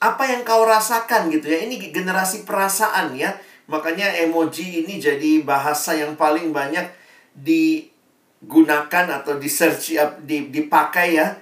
[0.04, 1.64] apa yang kau rasakan gitu ya.
[1.64, 3.32] Ini generasi perasaan ya.
[3.64, 6.84] Makanya emoji ini jadi bahasa yang paling banyak
[7.32, 9.96] digunakan atau di search
[10.28, 11.40] dipakai ya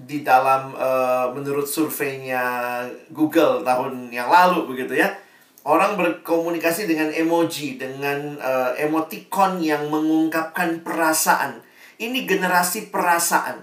[0.00, 5.12] di dalam uh, menurut surveinya Google tahun yang lalu begitu ya.
[5.60, 11.60] Orang berkomunikasi dengan emoji, dengan uh, emoticon yang mengungkapkan perasaan.
[12.00, 13.60] Ini generasi perasaan.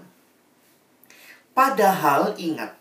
[1.58, 2.78] Padahal ingat,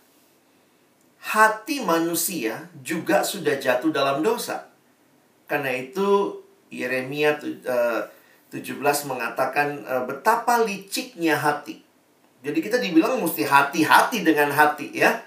[1.18, 4.70] hati manusia juga sudah jatuh dalam dosa.
[5.50, 6.40] Karena itu
[6.70, 7.66] Yeremia 17
[8.54, 11.87] eh, mengatakan eh, betapa liciknya hati.
[12.46, 15.22] Jadi kita dibilang mesti hati-hati dengan hati ya.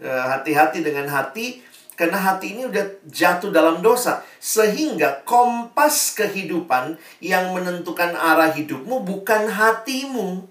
[0.00, 1.62] Eh, hati-hati dengan hati
[1.94, 9.46] karena hati ini udah jatuh dalam dosa sehingga kompas kehidupan yang menentukan arah hidupmu bukan
[9.46, 10.42] hatimu,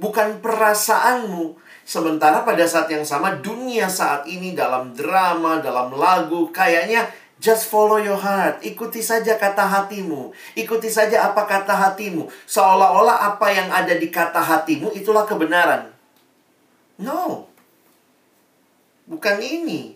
[0.00, 7.08] bukan perasaanmu, Sementara pada saat yang sama dunia saat ini dalam drama, dalam lagu kayaknya
[7.38, 8.62] just follow your heart.
[8.62, 10.34] Ikuti saja kata hatimu.
[10.58, 12.26] Ikuti saja apa kata hatimu.
[12.46, 15.90] Seolah-olah apa yang ada di kata hatimu itulah kebenaran.
[16.98, 17.46] No.
[19.06, 19.94] Bukan ini.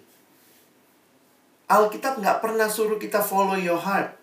[1.67, 4.15] Alkitab nggak pernah suruh kita follow your heart.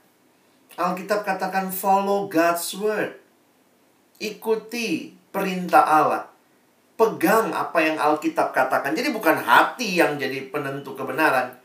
[0.80, 3.20] Alkitab katakan follow God's word.
[4.20, 6.30] Ikuti perintah Allah
[7.00, 8.92] pegang apa yang Alkitab katakan.
[8.92, 11.56] Jadi bukan hati yang jadi penentu kebenaran.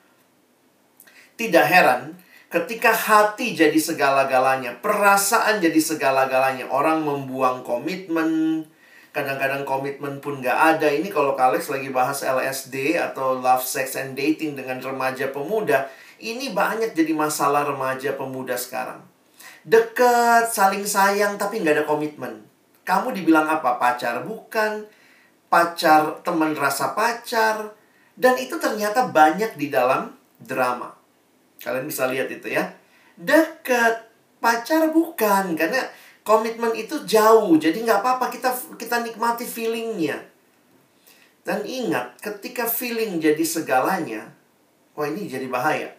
[1.35, 2.15] Tidak heran
[2.55, 6.71] ketika hati jadi segala-galanya, perasaan jadi segala-galanya.
[6.71, 8.63] Orang membuang komitmen,
[9.11, 10.87] kadang-kadang komitmen pun gak ada.
[10.87, 15.91] Ini kalau Kalex lagi bahas LSD atau love, sex, and dating dengan remaja pemuda,
[16.23, 19.03] ini banyak jadi masalah remaja pemuda sekarang.
[19.67, 22.47] Dekat, saling sayang, tapi gak ada komitmen.
[22.87, 23.83] Kamu dibilang apa?
[23.83, 24.23] Pacar?
[24.23, 24.87] Bukan
[25.51, 27.75] pacar, teman rasa pacar,
[28.15, 31.04] dan itu ternyata banyak di dalam drama.
[31.65, 32.69] Kalian bisa lihat itu ya.
[33.17, 34.05] Dekat,
[34.37, 35.81] pacar bukan, karena
[36.21, 40.21] komitmen itu jauh, jadi nggak apa-apa kita kita nikmati feelingnya.
[41.41, 44.29] Dan ingat, ketika feeling jadi segalanya,
[44.93, 45.93] wah ini jadi bahaya.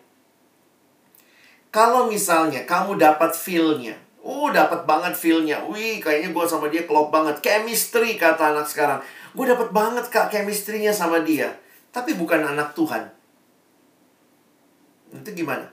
[1.73, 7.09] Kalau misalnya kamu dapat feelnya, uh dapat banget feelnya, wih kayaknya gue sama dia klop
[7.09, 9.01] banget, chemistry kata anak sekarang.
[9.33, 11.51] Gue dapet banget kak chemistry-nya sama dia.
[11.91, 13.11] Tapi bukan anak Tuhan.
[15.15, 15.67] Itu gimana?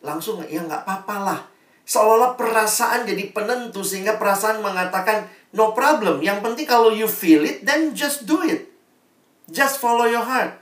[0.00, 1.40] Langsung, ya nggak apa-apa lah.
[1.84, 5.26] Seolah-olah perasaan jadi penentu sehingga perasaan mengatakan
[5.58, 6.22] no problem.
[6.22, 8.70] Yang penting kalau you feel it, then just do it.
[9.50, 10.54] Just follow your heart.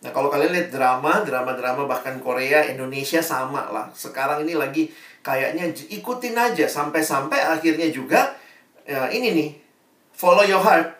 [0.00, 3.92] Nah kalau kalian lihat drama, drama-drama bahkan Korea, Indonesia sama lah.
[3.92, 4.88] Sekarang ini lagi
[5.20, 8.32] kayaknya ikutin aja sampai-sampai akhirnya juga
[8.86, 9.48] ya ini nih
[10.14, 10.96] follow your heart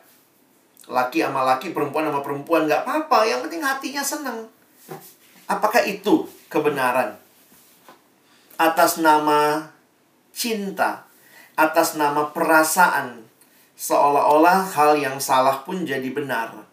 [0.87, 3.27] laki sama laki, perempuan sama perempuan, nggak apa-apa.
[3.27, 4.39] Yang penting hatinya senang.
[5.47, 7.15] Apakah itu kebenaran?
[8.59, 9.71] Atas nama
[10.35, 11.07] cinta,
[11.55, 13.23] atas nama perasaan,
[13.79, 16.67] seolah-olah hal yang salah pun jadi benar.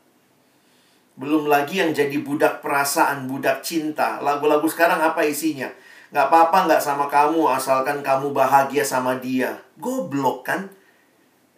[1.13, 4.17] Belum lagi yang jadi budak perasaan, budak cinta.
[4.25, 5.69] Lagu-lagu sekarang apa isinya?
[6.09, 9.53] Nggak apa-apa nggak sama kamu, asalkan kamu bahagia sama dia.
[9.77, 10.65] Goblok kan?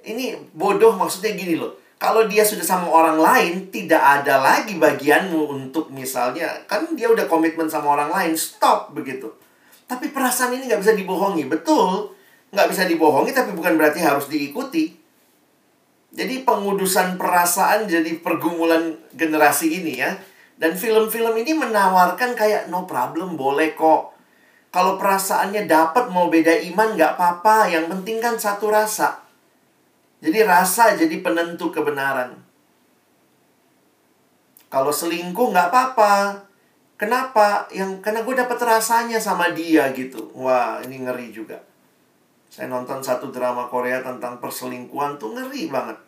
[0.04, 5.48] Ini bodoh maksudnya gini loh kalau dia sudah sama orang lain, tidak ada lagi bagianmu
[5.48, 9.32] untuk misalnya, kan dia udah komitmen sama orang lain, stop begitu.
[9.88, 12.12] Tapi perasaan ini nggak bisa dibohongi, betul.
[12.52, 14.92] Nggak bisa dibohongi, tapi bukan berarti harus diikuti.
[16.16, 20.16] Jadi pengudusan perasaan jadi pergumulan generasi ini ya.
[20.56, 24.16] Dan film-film ini menawarkan kayak no problem, boleh kok.
[24.72, 29.25] Kalau perasaannya dapat mau beda iman nggak apa-apa, yang penting kan satu rasa.
[30.26, 32.34] Jadi rasa jadi penentu kebenaran.
[34.74, 36.42] Kalau selingkuh nggak apa-apa.
[36.98, 37.70] Kenapa?
[37.70, 40.34] Yang karena gue dapat rasanya sama dia gitu.
[40.34, 41.62] Wah, ini ngeri juga.
[42.50, 46.00] Saya nonton satu drama Korea tentang perselingkuhan tuh ngeri banget.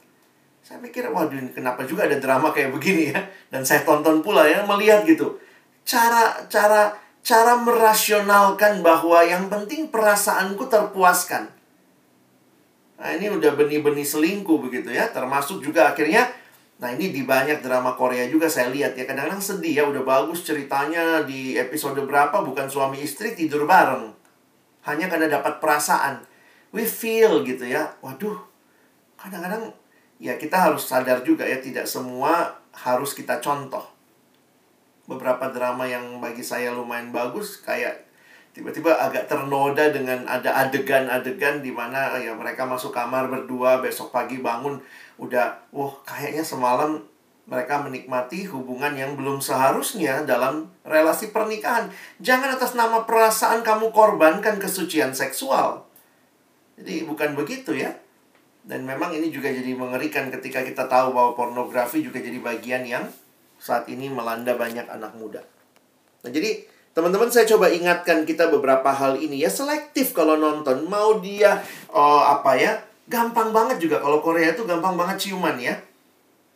[0.63, 3.19] Saya pikir, waduh kenapa juga ada drama kayak begini ya?
[3.53, 5.37] Dan saya tonton pula ya, melihat gitu.
[5.83, 11.56] Cara cara cara merasionalkan bahwa yang penting perasaanku terpuaskan.
[12.97, 15.09] Nah, ini udah benih-benih selingkuh begitu ya.
[15.13, 16.27] Termasuk juga akhirnya
[16.77, 20.45] Nah ini di banyak drama Korea juga saya lihat ya Kadang-kadang sedih ya udah bagus
[20.45, 24.13] ceritanya di episode berapa bukan suami istri tidur bareng
[24.85, 26.21] Hanya karena dapat perasaan
[26.69, 28.37] We feel gitu ya Waduh
[29.17, 29.73] kadang-kadang
[30.21, 33.83] ya kita harus sadar juga ya Tidak semua harus kita contoh
[35.09, 38.05] Beberapa drama yang bagi saya lumayan bagus Kayak
[38.57, 44.41] tiba-tiba agak ternoda dengan ada adegan-adegan di mana ya mereka masuk kamar berdua besok pagi
[44.41, 44.81] bangun
[45.21, 46.97] udah wah kayaknya semalam
[47.45, 51.87] mereka menikmati hubungan yang belum seharusnya dalam relasi pernikahan.
[52.19, 55.87] Jangan atas nama perasaan kamu korbankan kesucian seksual.
[56.75, 57.95] Jadi bukan begitu ya.
[58.67, 63.07] Dan memang ini juga jadi mengerikan ketika kita tahu bahwa pornografi juga jadi bagian yang
[63.55, 65.39] saat ini melanda banyak anak muda.
[66.27, 66.67] Nah, jadi
[66.97, 71.61] teman-teman saya coba ingatkan kita beberapa hal ini ya selektif kalau nonton mau dia
[71.93, 75.77] oh, apa ya gampang banget juga kalau Korea itu gampang banget ciuman ya.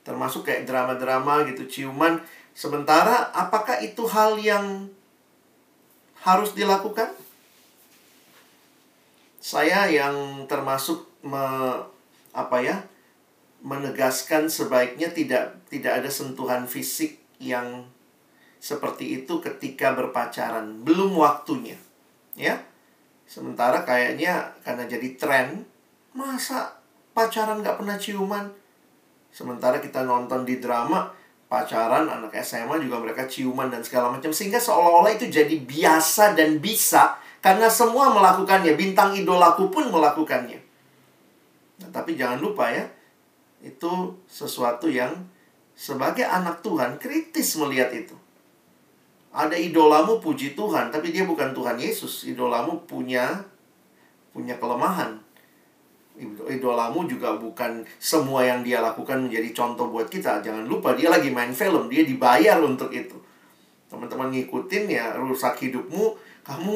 [0.02, 2.18] Termasuk kayak drama-drama gitu ciuman.
[2.58, 4.90] Sementara apakah itu hal yang
[6.26, 7.14] harus dilakukan?
[9.42, 11.42] Saya yang termasuk me,
[12.34, 12.78] apa ya?
[13.62, 17.86] menegaskan sebaiknya tidak tidak ada sentuhan fisik yang
[18.62, 21.76] seperti itu ketika berpacaran, belum waktunya.
[22.38, 22.62] Ya.
[23.26, 25.66] Sementara kayaknya karena jadi tren
[26.12, 26.76] Masa
[27.16, 28.52] pacaran gak pernah ciuman?
[29.32, 31.08] Sementara kita nonton di drama,
[31.48, 34.36] pacaran, anak SMA juga mereka ciuman dan segala macam.
[34.36, 38.76] Sehingga seolah-olah itu jadi biasa dan bisa karena semua melakukannya.
[38.76, 40.60] Bintang idolaku pun melakukannya.
[41.80, 42.84] Nah, tapi jangan lupa ya,
[43.64, 45.16] itu sesuatu yang
[45.72, 48.20] sebagai anak Tuhan kritis melihat itu.
[49.32, 52.28] Ada idolamu puji Tuhan, tapi dia bukan Tuhan Yesus.
[52.28, 53.40] Idolamu punya
[54.32, 55.20] punya kelemahan
[56.50, 60.44] idolamu juga bukan semua yang dia lakukan menjadi contoh buat kita.
[60.44, 63.16] Jangan lupa dia lagi main film, dia dibayar untuk itu.
[63.88, 66.76] Teman-teman ngikutin ya rusak hidupmu, kamu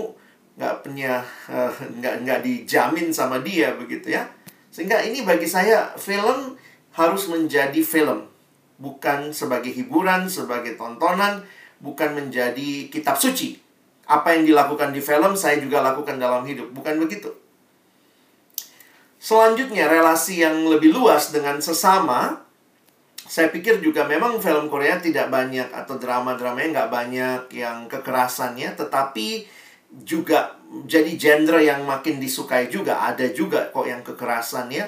[0.56, 1.20] nggak punya
[1.52, 4.24] uh, nggak nggak dijamin sama dia begitu ya.
[4.72, 6.56] Sehingga ini bagi saya film
[6.96, 8.28] harus menjadi film,
[8.80, 11.44] bukan sebagai hiburan, sebagai tontonan,
[11.80, 13.60] bukan menjadi kitab suci.
[14.06, 17.34] Apa yang dilakukan di film saya juga lakukan dalam hidup, bukan begitu.
[19.18, 22.46] Selanjutnya, relasi yang lebih luas dengan sesama.
[23.26, 29.50] Saya pikir juga memang film Korea tidak banyak atau drama-dramanya nggak banyak yang kekerasannya, tetapi
[30.06, 30.54] juga
[30.86, 33.02] jadi genre yang makin disukai juga.
[33.02, 34.86] Ada juga kok yang kekerasan ya.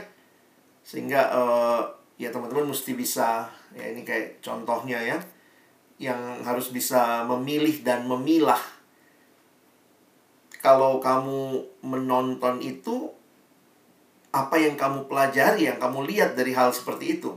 [0.85, 1.81] Sehingga uh,
[2.21, 5.17] ya teman-teman mesti bisa, ya ini kayak contohnya ya,
[5.97, 8.61] yang harus bisa memilih dan memilah.
[10.61, 13.09] Kalau kamu menonton itu,
[14.33, 17.33] apa yang kamu pelajari, yang kamu lihat dari hal seperti itu.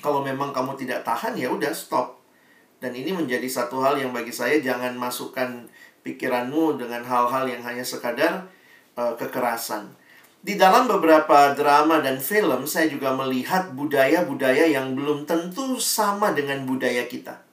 [0.00, 2.20] Kalau memang kamu tidak tahan, ya udah stop.
[2.76, 5.64] Dan ini menjadi satu hal yang bagi saya jangan masukkan
[6.04, 8.46] pikiranmu dengan hal-hal yang hanya sekadar
[9.00, 9.96] uh, kekerasan.
[10.44, 16.62] Di dalam beberapa drama dan film, saya juga melihat budaya-budaya yang belum tentu sama dengan
[16.68, 17.45] budaya kita.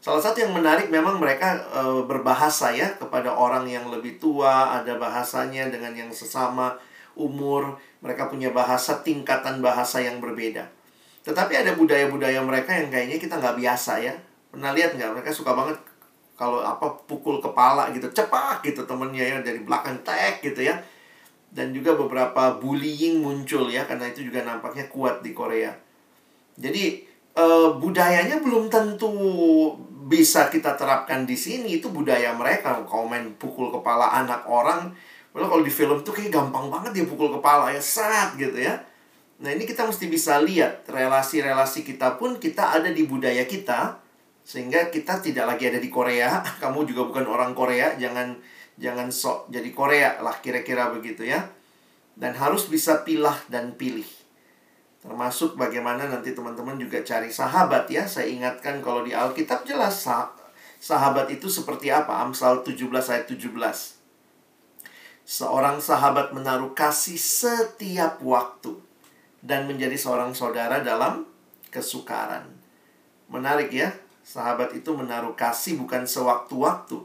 [0.00, 4.96] Salah satu yang menarik memang mereka e, berbahasa ya kepada orang yang lebih tua, ada
[4.96, 6.80] bahasanya dengan yang sesama
[7.12, 10.64] umur, mereka punya bahasa tingkatan bahasa yang berbeda.
[11.20, 14.16] Tetapi ada budaya-budaya mereka yang kayaknya kita nggak biasa ya.
[14.48, 15.20] Pernah lihat nggak?
[15.20, 15.76] Mereka suka banget
[16.32, 20.80] kalau apa pukul kepala gitu, cepat gitu temennya ya dari belakang tek gitu ya.
[21.52, 25.76] Dan juga beberapa bullying muncul ya karena itu juga nampaknya kuat di Korea.
[26.56, 27.04] Jadi
[27.36, 27.44] e,
[27.76, 29.12] budayanya belum tentu
[30.10, 32.82] bisa kita terapkan di sini itu budaya mereka.
[32.82, 34.90] Kalau main pukul kepala anak orang
[35.30, 38.82] Padahal kalau di film tuh kayak gampang banget dia pukul kepala ya, saat gitu ya.
[39.40, 44.02] Nah ini kita mesti bisa lihat relasi-relasi kita pun kita ada di budaya kita
[44.42, 46.42] sehingga kita tidak lagi ada di Korea.
[46.62, 48.34] Kamu juga bukan orang Korea, jangan
[48.74, 51.46] jangan sok jadi Korea lah kira-kira begitu ya.
[52.18, 54.19] Dan harus bisa pilah dan pilih.
[55.00, 58.04] Termasuk bagaimana nanti teman-teman juga cari sahabat ya.
[58.04, 60.28] Saya ingatkan kalau di Alkitab jelas sah
[60.76, 62.20] sahabat itu seperti apa.
[62.20, 63.48] Amsal 17 ayat 17.
[65.24, 68.76] Seorang sahabat menaruh kasih setiap waktu
[69.40, 71.24] dan menjadi seorang saudara dalam
[71.72, 72.44] kesukaran.
[73.30, 73.94] Menarik ya,
[74.26, 76.98] sahabat itu menaruh kasih bukan sewaktu-waktu,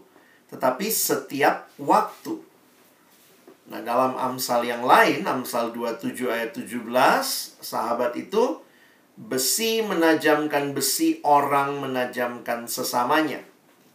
[0.49, 2.41] tetapi setiap waktu.
[3.65, 6.85] Nah, dalam Amsal yang lain, Amsal 27 ayat 17,
[7.65, 8.61] sahabat itu
[9.17, 13.41] besi menajamkan besi, orang menajamkan sesamanya.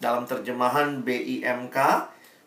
[0.03, 1.77] Dalam terjemahan BIMK,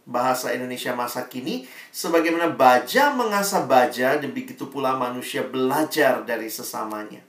[0.03, 1.63] bahasa Indonesia masa kini,
[1.95, 7.23] sebagaimana baja mengasah baja, begitu pula manusia belajar dari sesamanya.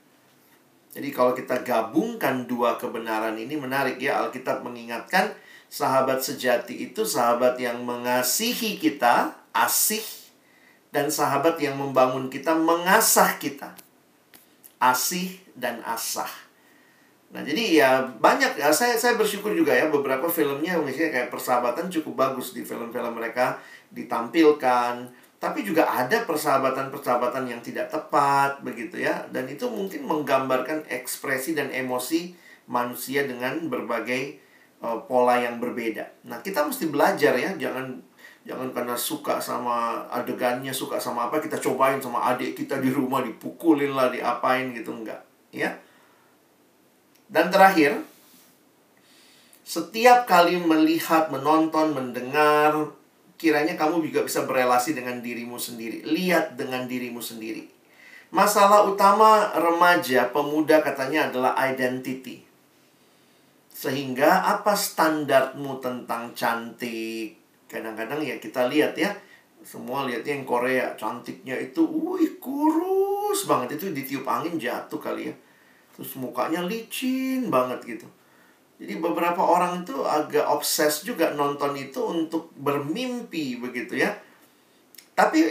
[0.94, 5.34] Jadi kalau kita gabungkan dua kebenaran ini menarik ya Alkitab mengingatkan
[5.66, 10.02] sahabat sejati itu sahabat yang mengasihi kita, asih
[10.90, 13.72] dan sahabat yang membangun kita, mengasah kita.
[14.82, 16.30] Asih dan asah.
[17.34, 17.90] Nah, jadi ya
[18.22, 22.62] banyak ya saya saya bersyukur juga ya beberapa filmnya misalnya kayak persahabatan cukup bagus di
[22.62, 23.58] film-film mereka
[23.90, 25.10] ditampilkan
[25.42, 31.74] tapi juga ada persahabatan-persahabatan yang tidak tepat begitu ya dan itu mungkin menggambarkan ekspresi dan
[31.74, 32.38] emosi
[32.70, 34.38] manusia dengan berbagai
[34.80, 36.24] uh, pola yang berbeda.
[36.28, 38.00] Nah, kita mesti belajar ya, jangan
[38.44, 43.24] jangan karena suka sama adegannya, suka sama apa kita cobain sama adik kita di rumah
[43.24, 45.72] dipukulin lah, diapain gitu enggak, ya.
[47.28, 48.04] Dan terakhir,
[49.64, 52.92] setiap kali melihat, menonton, mendengar
[53.40, 56.04] kiranya kamu juga bisa berelasi dengan dirimu sendiri.
[56.04, 57.68] Lihat dengan dirimu sendiri.
[58.34, 62.44] Masalah utama remaja, pemuda katanya adalah identity.
[63.74, 67.43] Sehingga apa standarmu tentang cantik?
[67.66, 69.10] Kadang-kadang ya kita lihat ya,
[69.64, 73.80] semua lihatnya yang Korea, cantiknya itu, wih kurus banget.
[73.80, 75.34] Itu ditiup angin jatuh kali ya.
[75.96, 78.06] Terus mukanya licin banget gitu.
[78.74, 84.10] Jadi beberapa orang itu agak obses juga nonton itu untuk bermimpi begitu ya.
[85.14, 85.46] Tapi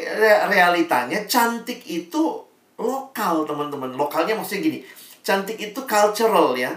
[0.52, 2.44] realitanya cantik itu
[2.76, 3.96] lokal teman-teman.
[3.96, 4.80] Lokalnya maksudnya gini.
[5.24, 6.76] Cantik itu cultural ya.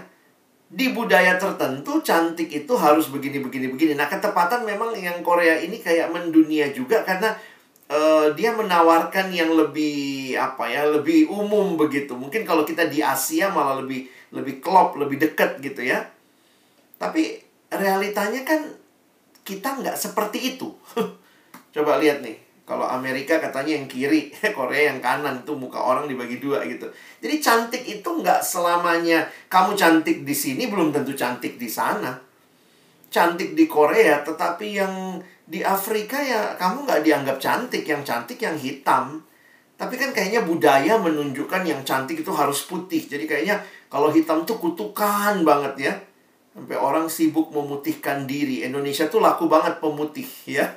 [0.67, 3.93] Di budaya tertentu cantik itu harus begini begini begini.
[3.95, 7.31] Nah, ketepatan memang yang Korea ini kayak mendunia juga karena
[7.87, 12.15] uh, dia menawarkan yang lebih apa ya, lebih umum begitu.
[12.19, 16.03] Mungkin kalau kita di Asia malah lebih lebih klop, lebih dekat gitu ya.
[16.99, 17.39] Tapi
[17.71, 18.75] realitanya kan
[19.47, 20.75] kita nggak seperti itu.
[21.75, 22.35] Coba lihat nih,
[22.67, 26.83] kalau Amerika katanya yang kiri, Korea yang kanan itu muka orang dibagi dua gitu.
[27.23, 32.19] Jadi cantik itu nggak selamanya kamu cantik di sini belum tentu cantik di sana.
[33.07, 35.15] Cantik di Korea, tetapi yang
[35.47, 39.23] di Afrika ya kamu nggak dianggap cantik, yang cantik yang hitam.
[39.79, 42.99] Tapi kan kayaknya budaya menunjukkan yang cantik itu harus putih.
[42.99, 45.93] Jadi kayaknya kalau hitam tuh kutukan banget ya.
[46.51, 48.67] Sampai orang sibuk memutihkan diri.
[48.67, 50.67] Indonesia tuh laku banget pemutih ya.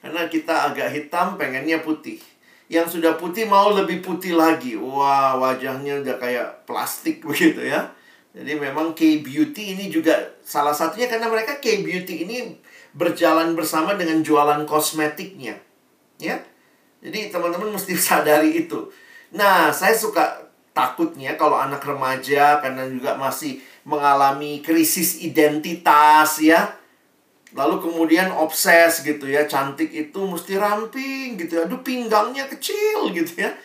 [0.00, 2.20] Karena kita agak hitam pengennya putih.
[2.66, 4.74] Yang sudah putih mau lebih putih lagi.
[4.74, 7.92] Wah, wajahnya udah kayak plastik begitu ya.
[8.36, 10.12] Jadi memang K-beauty ini juga
[10.44, 12.36] salah satunya karena mereka K-beauty ini
[12.92, 15.56] berjalan bersama dengan jualan kosmetiknya.
[16.20, 16.44] Ya.
[17.00, 18.92] Jadi teman-teman mesti sadari itu.
[19.32, 26.76] Nah, saya suka takutnya kalau anak remaja karena juga masih mengalami krisis identitas ya.
[27.56, 31.62] Lalu kemudian obses gitu ya, cantik itu mesti ramping gitu ya.
[31.64, 33.56] Aduh pinggangnya kecil gitu ya.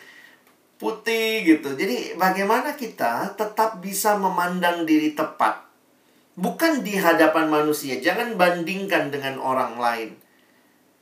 [0.80, 1.76] Putih gitu.
[1.76, 5.68] Jadi bagaimana kita tetap bisa memandang diri tepat.
[6.32, 10.16] Bukan di hadapan manusia, jangan bandingkan dengan orang lain.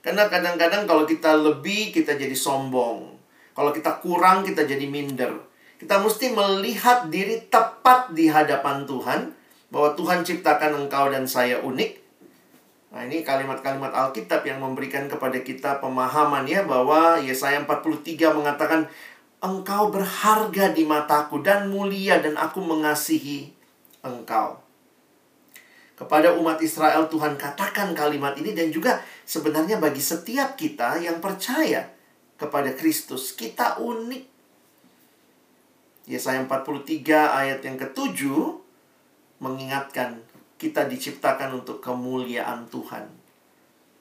[0.03, 3.15] Karena kadang-kadang kalau kita lebih, kita jadi sombong.
[3.55, 5.39] Kalau kita kurang, kita jadi minder.
[5.79, 9.33] Kita mesti melihat diri tepat di hadapan Tuhan
[9.71, 12.00] bahwa Tuhan ciptakan engkau dan saya unik.
[12.91, 18.91] Nah, ini kalimat-kalimat Alkitab yang memberikan kepada kita pemahaman ya bahwa Yesaya 43 mengatakan
[19.39, 23.55] engkau berharga di mataku dan mulia dan aku mengasihi
[24.03, 24.59] engkau.
[25.95, 31.87] Kepada umat Israel Tuhan katakan kalimat ini dan juga sebenarnya bagi setiap kita yang percaya
[32.41, 34.25] kepada Kristus, kita unik
[36.11, 38.59] Yesaya 43 ayat yang ketujuh
[39.39, 40.25] mengingatkan
[40.61, 43.09] kita diciptakan untuk kemuliaan Tuhan.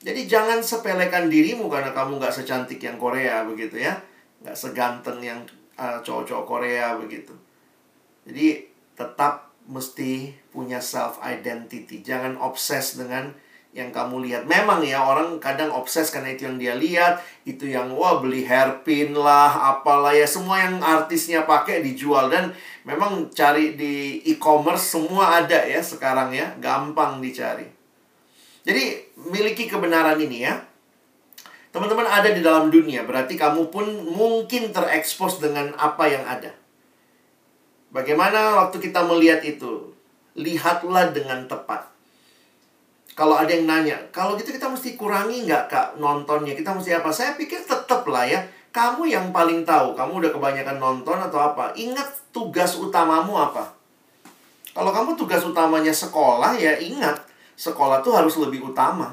[0.03, 3.95] Jadi jangan sepelekan dirimu karena kamu nggak secantik yang Korea begitu ya.
[4.43, 5.39] Nggak seganteng yang
[5.79, 7.31] uh, cowok-cowok Korea begitu.
[8.27, 8.67] Jadi
[8.99, 12.03] tetap mesti punya self identity.
[12.03, 13.31] Jangan obses dengan
[13.69, 14.43] yang kamu lihat.
[14.49, 19.13] Memang ya orang kadang obses karena itu yang dia lihat, itu yang wah beli hairpin
[19.13, 22.49] lah, apalah ya semua yang artisnya pakai dijual dan
[22.81, 27.69] memang cari di e-commerce semua ada ya sekarang ya, gampang dicari.
[28.65, 30.65] Jadi miliki kebenaran ini ya.
[31.69, 36.57] Teman-teman ada di dalam dunia, berarti kamu pun mungkin terekspos dengan apa yang ada.
[37.93, 39.93] Bagaimana waktu kita melihat itu?
[40.33, 41.98] Lihatlah dengan tepat
[43.19, 46.55] kalau ada yang nanya, kalau gitu kita mesti kurangi nggak kak nontonnya?
[46.55, 47.11] Kita mesti apa?
[47.11, 48.39] Saya pikir tetap lah ya.
[48.71, 49.91] Kamu yang paling tahu.
[49.91, 51.75] Kamu udah kebanyakan nonton atau apa?
[51.75, 53.75] Ingat tugas utamamu apa?
[54.71, 57.19] Kalau kamu tugas utamanya sekolah, ya ingat.
[57.59, 59.11] Sekolah tuh harus lebih utama.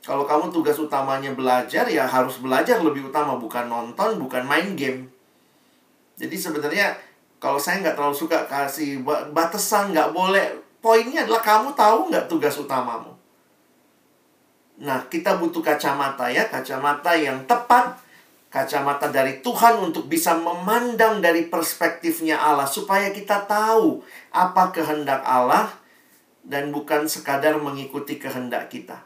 [0.00, 3.36] Kalau kamu tugas utamanya belajar, ya harus belajar lebih utama.
[3.36, 5.04] Bukan nonton, bukan main game.
[6.16, 6.96] Jadi sebenarnya
[7.36, 9.04] kalau saya nggak terlalu suka kasih
[9.36, 13.10] batasan, nggak boleh Poinnya adalah kamu tahu nggak tugas utamamu?
[14.78, 17.98] Nah, kita butuh kacamata ya, kacamata yang tepat,
[18.54, 23.98] kacamata dari Tuhan untuk bisa memandang dari perspektifnya Allah supaya kita tahu
[24.30, 25.74] apa kehendak Allah
[26.46, 29.02] dan bukan sekadar mengikuti kehendak kita.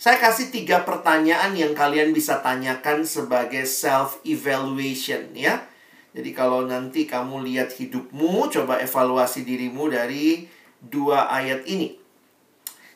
[0.00, 5.68] Saya kasih tiga pertanyaan yang kalian bisa tanyakan sebagai self-evaluation ya.
[6.16, 12.00] Jadi kalau nanti kamu lihat hidupmu, coba evaluasi dirimu dari dua ayat ini.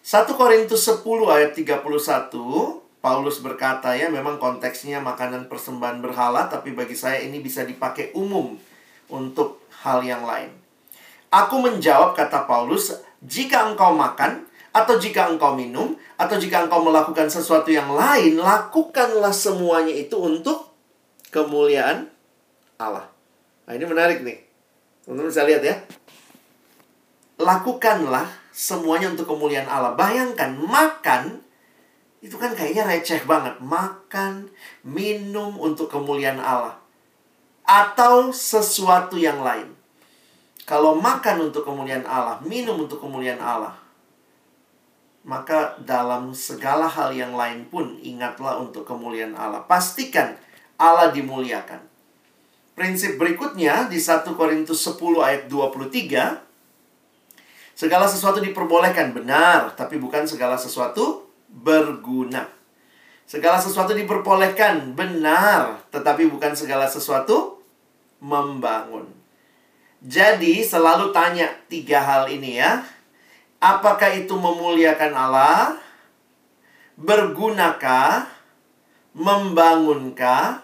[0.04, 1.00] 1 Korintus 10
[1.32, 1.80] ayat 31,
[3.00, 8.52] Paulus berkata ya, memang konteksnya makanan persembahan berhala, tapi bagi saya ini bisa dipakai umum
[9.08, 10.52] untuk hal yang lain.
[11.32, 14.44] Aku menjawab, kata Paulus, jika engkau makan,
[14.76, 20.68] atau jika engkau minum, atau jika engkau melakukan sesuatu yang lain, lakukanlah semuanya itu untuk
[21.32, 22.12] kemuliaan
[22.76, 23.08] Allah.
[23.64, 24.44] Nah ini menarik nih.
[25.04, 25.76] Teman-teman bisa lihat ya
[27.40, 29.98] lakukanlah semuanya untuk kemuliaan Allah.
[29.98, 31.42] Bayangkan makan
[32.24, 33.60] itu kan kayaknya receh banget.
[33.60, 34.48] Makan,
[34.86, 36.80] minum untuk kemuliaan Allah.
[37.68, 39.72] Atau sesuatu yang lain.
[40.64, 43.76] Kalau makan untuk kemuliaan Allah, minum untuk kemuliaan Allah,
[45.24, 49.60] maka dalam segala hal yang lain pun ingatlah untuk kemuliaan Allah.
[49.64, 50.40] Pastikan
[50.80, 51.80] Allah dimuliakan.
[52.72, 56.43] Prinsip berikutnya di 1 Korintus 10 ayat 23
[57.74, 62.46] Segala sesuatu diperbolehkan benar, tapi bukan segala sesuatu berguna.
[63.26, 67.58] Segala sesuatu diperbolehkan benar, tetapi bukan segala sesuatu
[68.22, 69.10] membangun.
[70.04, 72.84] Jadi selalu tanya tiga hal ini ya.
[73.58, 75.80] Apakah itu memuliakan Allah?
[76.94, 78.28] Bergunakah?
[79.16, 80.62] Membangunkah?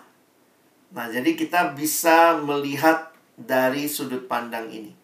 [0.92, 4.99] Nah, jadi kita bisa melihat dari sudut pandang ini.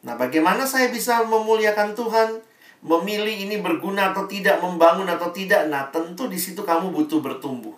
[0.00, 2.40] Nah, bagaimana saya bisa memuliakan Tuhan?
[2.80, 5.68] Memilih ini berguna atau tidak, membangun atau tidak.
[5.68, 7.76] Nah, tentu di situ kamu butuh bertumbuh.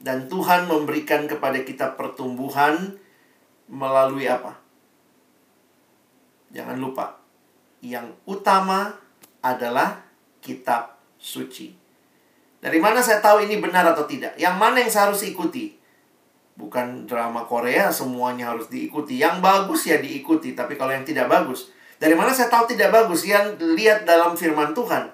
[0.00, 2.96] Dan Tuhan memberikan kepada kita pertumbuhan
[3.68, 4.56] melalui apa?
[6.52, 7.20] Jangan lupa,
[7.84, 8.96] yang utama
[9.44, 10.00] adalah
[10.40, 11.76] kitab suci.
[12.64, 14.40] Dari mana saya tahu ini benar atau tidak?
[14.40, 15.76] Yang mana yang saya harus ikuti?
[16.54, 19.18] Bukan drama Korea semuanya harus diikuti.
[19.18, 23.26] Yang bagus ya diikuti, tapi kalau yang tidak bagus, dari mana saya tahu tidak bagus?
[23.26, 25.10] Yang lihat dalam firman Tuhan.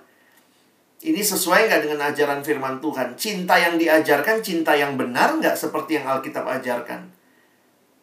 [1.01, 3.17] Ini sesuai nggak dengan ajaran firman Tuhan?
[3.17, 7.09] Cinta yang diajarkan, cinta yang benar nggak seperti yang Alkitab ajarkan?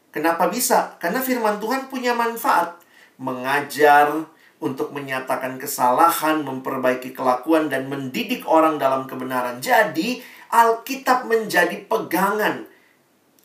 [0.09, 0.97] Kenapa bisa?
[0.97, 2.81] Karena firman Tuhan punya manfaat.
[3.21, 4.25] Mengajar,
[4.57, 9.61] untuk menyatakan kesalahan, memperbaiki kelakuan, dan mendidik orang dalam kebenaran.
[9.61, 12.65] Jadi, Alkitab menjadi pegangan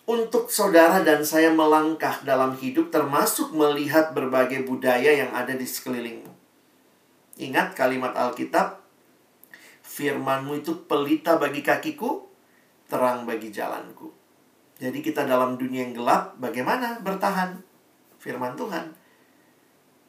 [0.03, 6.33] untuk saudara dan saya melangkah dalam hidup termasuk melihat berbagai budaya yang ada di sekelilingmu.
[7.39, 8.83] Ingat kalimat Alkitab,
[9.87, 12.27] firmanmu itu pelita bagi kakiku,
[12.91, 14.11] terang bagi jalanku.
[14.83, 17.63] Jadi kita dalam dunia yang gelap, bagaimana bertahan?
[18.19, 18.91] Firman Tuhan.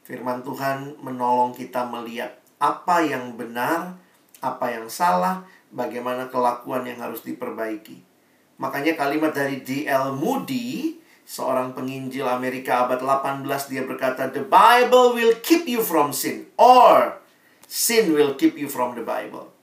[0.02, 3.96] Firman Tuhan menolong kita melihat apa yang benar,
[4.42, 8.13] apa yang salah, bagaimana kelakuan yang harus diperbaiki.
[8.58, 10.14] Makanya kalimat dari D.L.
[10.14, 13.42] Moody, seorang penginjil Amerika abad 18,
[13.72, 17.18] dia berkata, The Bible will keep you from sin, or
[17.66, 19.54] sin will keep you from the Bible.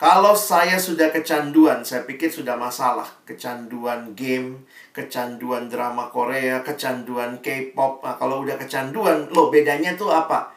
[0.00, 3.04] Kalau saya sudah kecanduan, saya pikir sudah masalah.
[3.28, 4.64] Kecanduan game,
[4.96, 8.00] kecanduan drama Korea, kecanduan K-pop.
[8.00, 10.56] Nah, kalau udah kecanduan, loh bedanya tuh apa?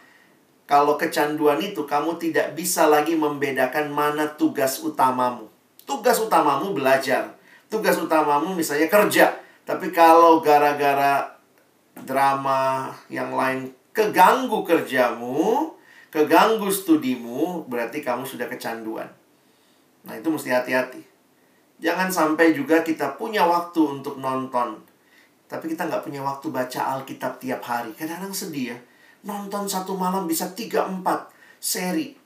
[0.64, 5.53] Kalau kecanduan itu, kamu tidak bisa lagi membedakan mana tugas utamamu.
[5.84, 7.36] Tugas utamamu belajar.
[7.68, 9.34] Tugas utamamu misalnya kerja.
[9.64, 11.34] Tapi kalau gara-gara
[12.04, 15.72] drama yang lain keganggu kerjamu,
[16.10, 19.08] keganggu studimu, berarti kamu sudah kecanduan.
[20.04, 21.00] Nah, itu mesti hati-hati.
[21.80, 24.84] Jangan sampai juga kita punya waktu untuk nonton.
[25.48, 27.92] Tapi kita nggak punya waktu baca Alkitab tiap hari.
[27.94, 28.78] Kadang-kadang sedih ya.
[29.24, 31.04] Nonton satu malam bisa 3-4
[31.60, 32.23] seri.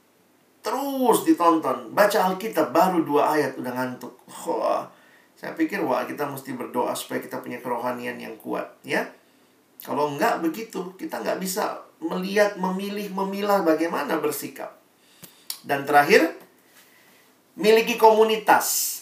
[0.67, 1.95] Terus ditonton.
[1.95, 4.19] Baca Alkitab baru dua ayat udah ngantuk.
[4.27, 4.83] Wah,
[5.39, 8.75] saya pikir wah kita mesti berdoa supaya kita punya kerohanian yang kuat.
[8.83, 9.07] ya.
[9.79, 14.75] Kalau nggak begitu, kita nggak bisa melihat, memilih, memilah bagaimana bersikap.
[15.63, 16.35] Dan terakhir,
[17.55, 18.99] miliki komunitas.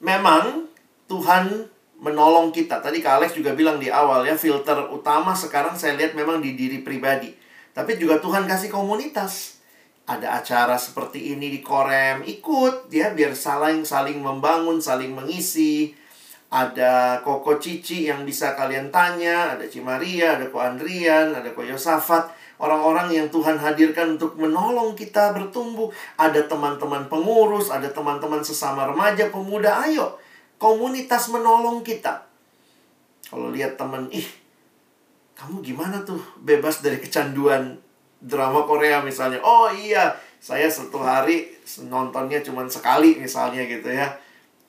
[0.00, 0.64] Memang
[1.12, 1.68] Tuhan
[2.00, 2.80] menolong kita.
[2.80, 6.56] Tadi Kak Alex juga bilang di awal ya, filter utama sekarang saya lihat memang di
[6.56, 7.36] diri pribadi.
[7.76, 9.53] Tapi juga Tuhan kasih komunitas.
[10.04, 15.96] Ada acara seperti ini di Korem, ikut ya biar saling saling membangun, saling mengisi.
[16.52, 22.30] Ada Koko Cici yang bisa kalian tanya, ada Cimaria, ada Ko Andrian, ada Ko Yosafat
[22.58, 25.90] orang-orang yang Tuhan hadirkan untuk menolong kita bertumbuh.
[26.16, 30.16] Ada teman-teman pengurus, ada teman-teman sesama remaja, pemuda, ayo.
[30.56, 32.24] Komunitas menolong kita.
[33.28, 34.26] Kalau lihat teman, ih,
[35.34, 37.83] kamu gimana tuh bebas dari kecanduan
[38.24, 39.44] drama Korea misalnya.
[39.44, 41.52] Oh iya, saya satu hari
[41.84, 44.08] nontonnya cuma sekali misalnya gitu ya.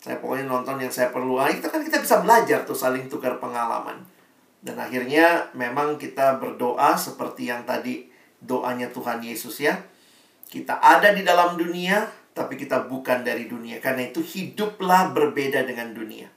[0.04, 1.40] Saya pokoknya nonton yang saya perlu.
[1.40, 4.04] Ah, itu kan kita bisa belajar tuh saling tukar pengalaman.
[4.62, 8.06] Dan akhirnya memang kita berdoa seperti yang tadi
[8.44, 9.82] doanya Tuhan Yesus ya.
[10.46, 12.06] Kita ada di dalam dunia,
[12.38, 13.82] tapi kita bukan dari dunia.
[13.82, 16.30] Karena itu hiduplah berbeda dengan dunia.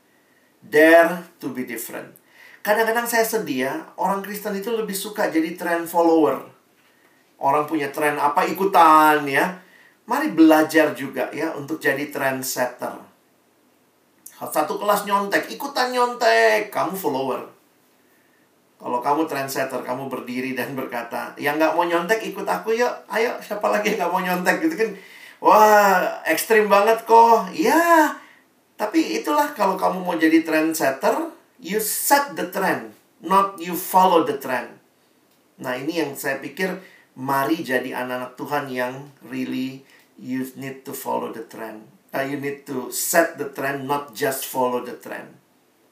[0.65, 2.09] Dare to be different.
[2.65, 6.58] Kadang-kadang saya sedih ya, orang Kristen itu lebih suka jadi trend follower.
[7.39, 9.63] Orang punya trend apa ikutan ya.
[10.09, 12.99] Mari belajar juga ya untuk jadi trendsetter.
[14.39, 17.43] Satu kelas nyontek, ikutan nyontek, kamu follower.
[18.79, 23.35] Kalau kamu trendsetter, kamu berdiri dan berkata, yang nggak mau nyontek ikut aku yuk, ayo
[23.43, 24.91] siapa lagi yang nggak mau nyontek gitu kan?
[25.43, 27.51] Wah, ekstrim banget kok.
[27.51, 28.15] Ya,
[28.79, 34.39] tapi itulah kalau kamu mau jadi trendsetter, you set the trend, not you follow the
[34.39, 34.79] trend.
[35.59, 36.79] Nah ini yang saya pikir,
[37.19, 38.95] mari jadi anak-anak Tuhan yang
[39.27, 39.83] really
[40.15, 41.83] you need to follow the trend.
[42.15, 45.29] Uh, you need to set the trend, not just follow the trend.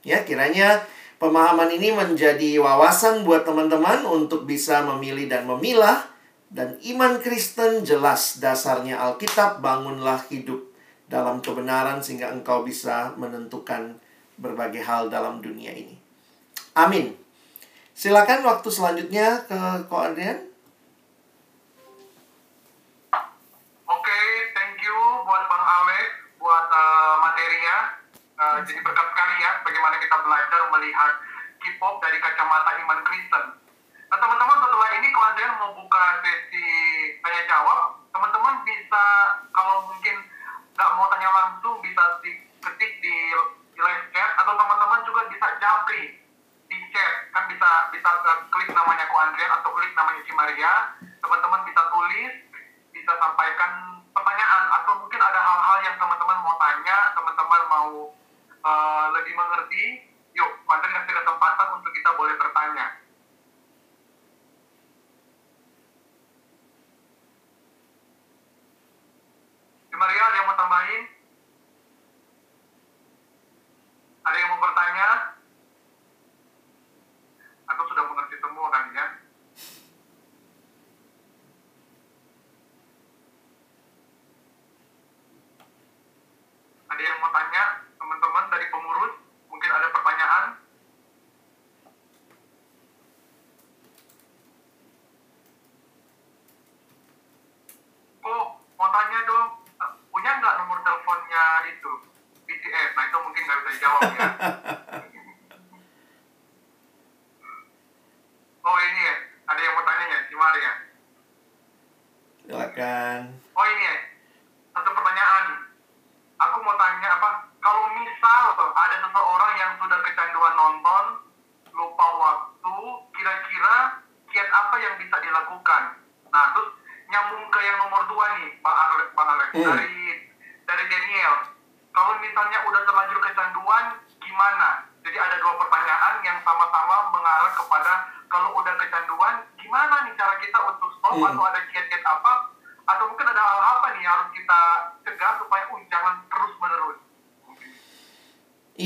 [0.07, 6.05] Ya, kiranya Pemahaman ini menjadi wawasan buat teman-teman untuk bisa memilih dan memilah.
[6.47, 10.63] Dan iman Kristen jelas dasarnya Alkitab, bangunlah hidup
[11.09, 13.97] dalam kebenaran sehingga engkau bisa menentukan
[14.37, 15.97] berbagai hal dalam dunia ini.
[16.77, 17.17] Amin.
[17.97, 19.57] Silakan waktu selanjutnya ke
[19.89, 20.46] Ko Adrian.
[27.37, 27.77] Materinya.
[28.37, 31.13] Uh, jadi berkat sekali ya bagaimana kita belajar melihat
[31.61, 33.45] K-pop dari kacamata iman Kristen.
[34.09, 36.69] Nah teman-teman setelah ini kalau ada yang mau buka sesi
[37.21, 39.05] tanya jawab, teman-teman bisa
[39.53, 40.17] kalau mungkin
[40.77, 43.17] nggak mau tanya langsung bisa diketik di,
[43.73, 46.21] di live chat atau teman-teman juga bisa japri
[46.69, 48.11] di chat kan bisa bisa
[48.53, 50.33] klik namanya Ko Andrian atau klik namanya si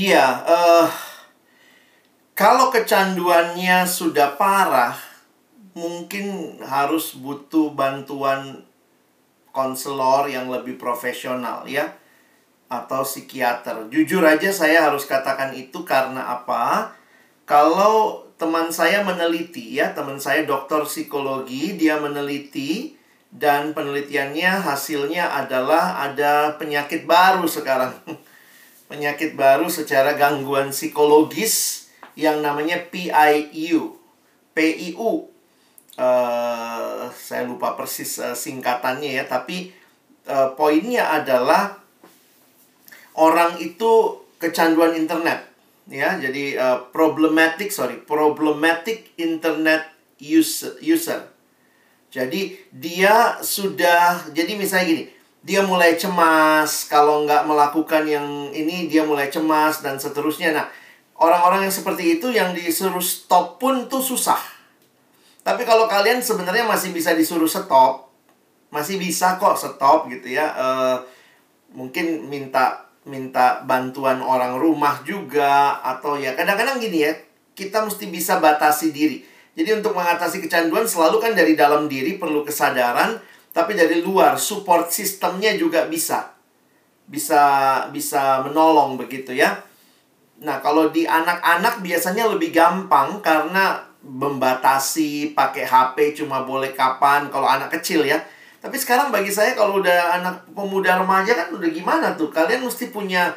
[0.01, 0.89] Iya, uh,
[2.33, 4.97] kalau kecanduannya sudah parah,
[5.77, 8.65] mungkin harus butuh bantuan
[9.53, 11.85] konselor yang lebih profesional ya
[12.65, 13.93] atau psikiater.
[13.93, 16.97] Jujur aja saya harus katakan itu karena apa?
[17.45, 22.97] Kalau teman saya meneliti ya, teman saya dokter psikologi, dia meneliti
[23.29, 27.93] dan penelitiannya hasilnya adalah ada penyakit baru sekarang.
[28.91, 31.87] penyakit baru secara gangguan psikologis
[32.19, 33.95] yang namanya PIU.
[34.51, 35.31] PIU.
[35.95, 39.71] Uh, saya lupa persis uh, singkatannya ya, tapi
[40.27, 41.79] uh, poinnya adalah
[43.15, 45.51] orang itu kecanduan internet
[45.91, 51.27] ya jadi uh, problematic sorry problematic internet user user
[52.11, 55.03] jadi dia sudah jadi misalnya gini
[55.41, 60.53] dia mulai cemas kalau nggak melakukan yang ini dia mulai cemas dan seterusnya.
[60.53, 60.69] Nah
[61.17, 64.37] orang-orang yang seperti itu yang disuruh stop pun tuh susah.
[65.41, 68.11] Tapi kalau kalian sebenarnya masih bisa disuruh stop
[68.71, 70.47] masih bisa kok stop gitu ya.
[70.55, 70.97] Uh,
[71.75, 77.13] mungkin minta minta bantuan orang rumah juga atau ya kadang-kadang gini ya
[77.57, 79.25] kita mesti bisa batasi diri.
[79.51, 83.19] Jadi untuk mengatasi kecanduan selalu kan dari dalam diri perlu kesadaran
[83.51, 86.31] tapi dari luar support sistemnya juga bisa.
[87.07, 87.43] Bisa
[87.91, 89.59] bisa menolong begitu ya.
[90.41, 97.45] Nah kalau di anak-anak biasanya lebih gampang karena membatasi pakai HP cuma boleh kapan kalau
[97.45, 98.17] anak kecil ya.
[98.61, 102.29] Tapi sekarang bagi saya kalau udah anak pemuda remaja kan udah gimana tuh?
[102.29, 103.33] Kalian mesti punya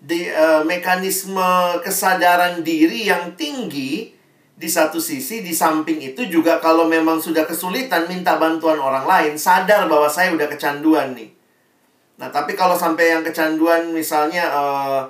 [0.00, 4.16] di uh, mekanisme kesadaran diri yang tinggi
[4.60, 9.32] di satu sisi di samping itu juga kalau memang sudah kesulitan minta bantuan orang lain
[9.40, 11.32] sadar bahwa saya udah kecanduan nih.
[12.20, 15.08] Nah, tapi kalau sampai yang kecanduan misalnya uh,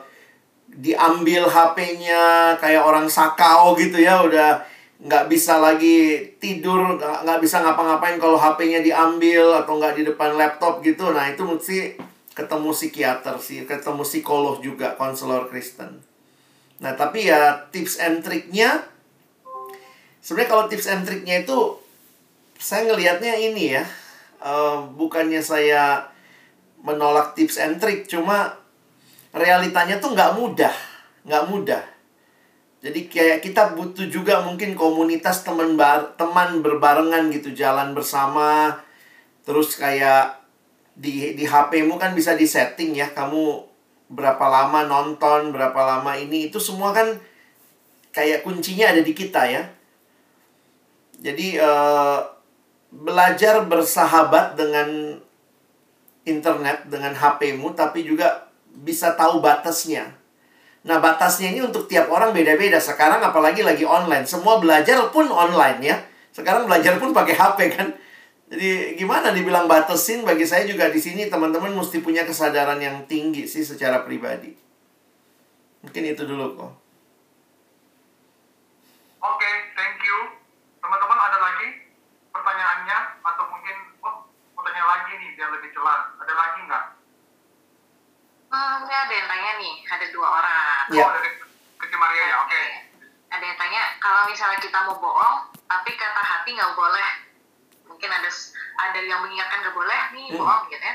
[0.71, 4.63] diambil HP-nya kayak orang sakau gitu ya udah
[5.01, 10.85] nggak bisa lagi tidur nggak bisa ngapa-ngapain kalau HP-nya diambil atau nggak di depan laptop
[10.85, 11.99] gitu nah itu mesti
[12.37, 16.05] ketemu psikiater sih ketemu psikolog juga konselor Kristen
[16.79, 18.87] nah tapi ya tips and triknya
[20.21, 21.59] sebenarnya kalau tips and triknya itu
[22.61, 23.85] saya ngelihatnya ini ya
[24.45, 26.09] uh, bukannya saya
[26.81, 28.57] menolak tips and trick cuma
[29.37, 30.73] realitanya tuh nggak mudah
[31.25, 31.83] nggak mudah
[32.81, 38.81] jadi kayak kita butuh juga mungkin komunitas teman bar teman berbarengan gitu jalan bersama.
[39.45, 40.41] Terus kayak
[40.97, 43.69] di di HP-mu kan bisa disetting ya kamu
[44.09, 47.21] berapa lama nonton, berapa lama ini itu semua kan
[48.17, 49.63] kayak kuncinya ada di kita ya.
[51.21, 52.25] Jadi uh,
[52.91, 55.21] belajar bersahabat dengan
[56.25, 60.21] internet dengan HP-mu tapi juga bisa tahu batasnya.
[60.81, 62.81] Nah, batasnya ini untuk tiap orang beda-beda.
[62.81, 64.25] Sekarang apalagi lagi online.
[64.25, 65.97] Semua belajar pun online ya.
[66.33, 67.89] Sekarang belajar pun pakai HP kan.
[68.51, 73.47] Jadi gimana dibilang batasin bagi saya juga di sini teman-teman mesti punya kesadaran yang tinggi
[73.47, 74.51] sih secara pribadi.
[75.87, 76.73] Mungkin itu dulu kok.
[79.23, 80.35] Oke, okay, thank you.
[80.83, 81.95] Teman-teman ada lagi
[82.35, 86.11] pertanyaannya atau mungkin oh mau tanya lagi nih biar lebih jelas.
[86.19, 86.85] Ada lagi nggak?
[88.51, 90.83] Hmm, ini ada yang tanya nih, ada dua orang.
[90.91, 91.07] Ya.
[91.07, 91.31] Oh, dari
[91.79, 92.51] Kecil Maria ya, oke.
[92.51, 92.69] Okay.
[93.31, 97.11] Ada yang tanya, kalau misalnya kita mau bohong, tapi kata hati nggak boleh.
[97.87, 98.27] Mungkin ada
[98.91, 100.39] ada yang mengingatkan nggak boleh nih hmm.
[100.43, 100.95] bohong gitu ya.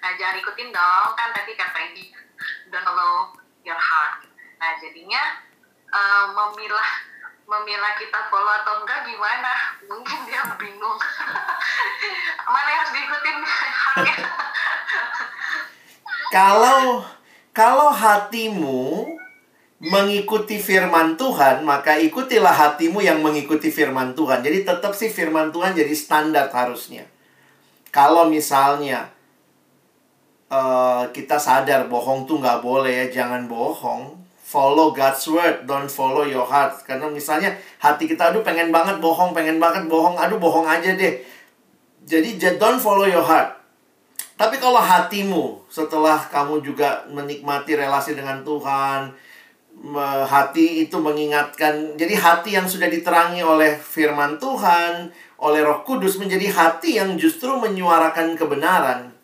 [0.00, 2.08] Nah jangan ikutin dong, kan tadi kata ini
[2.72, 3.36] don't allow
[3.68, 4.24] your heart.
[4.56, 5.44] Nah jadinya
[5.92, 6.88] uh, memilah
[7.44, 9.76] memilah kita follow atau enggak gimana?
[9.84, 10.96] Mungkin dia bingung.
[12.52, 13.36] Mana yang harus diikutin
[13.84, 14.16] haknya?
[16.32, 17.04] Kalau
[17.54, 19.06] kalau hatimu
[19.78, 24.42] mengikuti firman Tuhan, maka ikutilah hatimu yang mengikuti firman Tuhan.
[24.42, 27.06] Jadi tetap sih firman Tuhan jadi standar harusnya.
[27.94, 29.12] Kalau misalnya
[30.50, 34.24] uh, kita sadar bohong tuh nggak boleh ya, jangan bohong.
[34.44, 36.78] Follow God's word, don't follow your heart.
[36.86, 41.22] Karena misalnya hati kita, aduh pengen banget bohong, pengen banget bohong, aduh bohong aja deh.
[42.02, 43.63] Jadi don't follow your heart
[44.34, 49.14] tapi kalau hatimu setelah kamu juga menikmati relasi dengan Tuhan,
[50.26, 51.94] hati itu mengingatkan.
[51.94, 57.54] Jadi hati yang sudah diterangi oleh firman Tuhan, oleh Roh Kudus menjadi hati yang justru
[57.58, 59.14] menyuarakan kebenaran.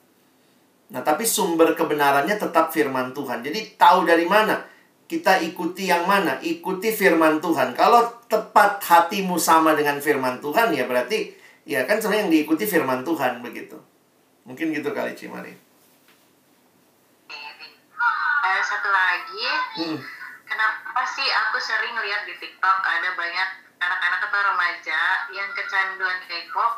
[0.90, 3.46] Nah, tapi sumber kebenarannya tetap firman Tuhan.
[3.46, 4.62] Jadi tahu dari mana?
[5.10, 6.38] Kita ikuti yang mana?
[6.38, 7.74] Ikuti firman Tuhan.
[7.74, 11.34] Kalau tepat hatimu sama dengan firman Tuhan ya berarti
[11.66, 13.89] ya kan sebenarnya yang diikuti firman Tuhan begitu.
[14.48, 15.54] Mungkin gitu kali Cimari.
[18.40, 19.46] Uh, satu lagi,
[19.84, 19.98] hmm.
[20.48, 23.48] kenapa sih aku sering lihat di TikTok ada banyak
[23.80, 25.00] anak-anak beberapa remaja
[25.36, 26.72] yang kecanduan K-pop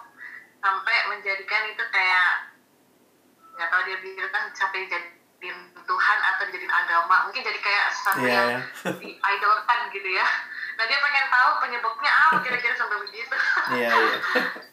[0.58, 2.50] sampai menjadikan itu kayak
[3.54, 5.08] nggak tahu dia bilang sampai jadi
[5.82, 8.90] Tuhan atau jadi agama mungkin jadi kayak sesuatu Iya, yang ya.
[8.98, 10.26] diidolkan gitu ya
[10.80, 13.36] nah dia pengen tahu penyebabnya apa kira-kira sampai begitu
[13.76, 14.18] Iya, iya.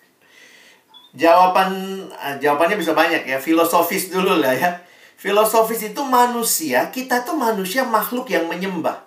[1.18, 1.72] Jawaban
[2.14, 3.38] eh, jawabannya bisa banyak ya.
[3.42, 4.72] Filosofis dulu lah ya.
[5.20, 9.04] Filosofis itu manusia, kita tuh manusia makhluk yang menyembah.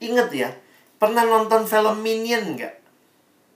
[0.00, 0.48] Ingat ya,
[0.96, 2.74] pernah nonton film Minion nggak?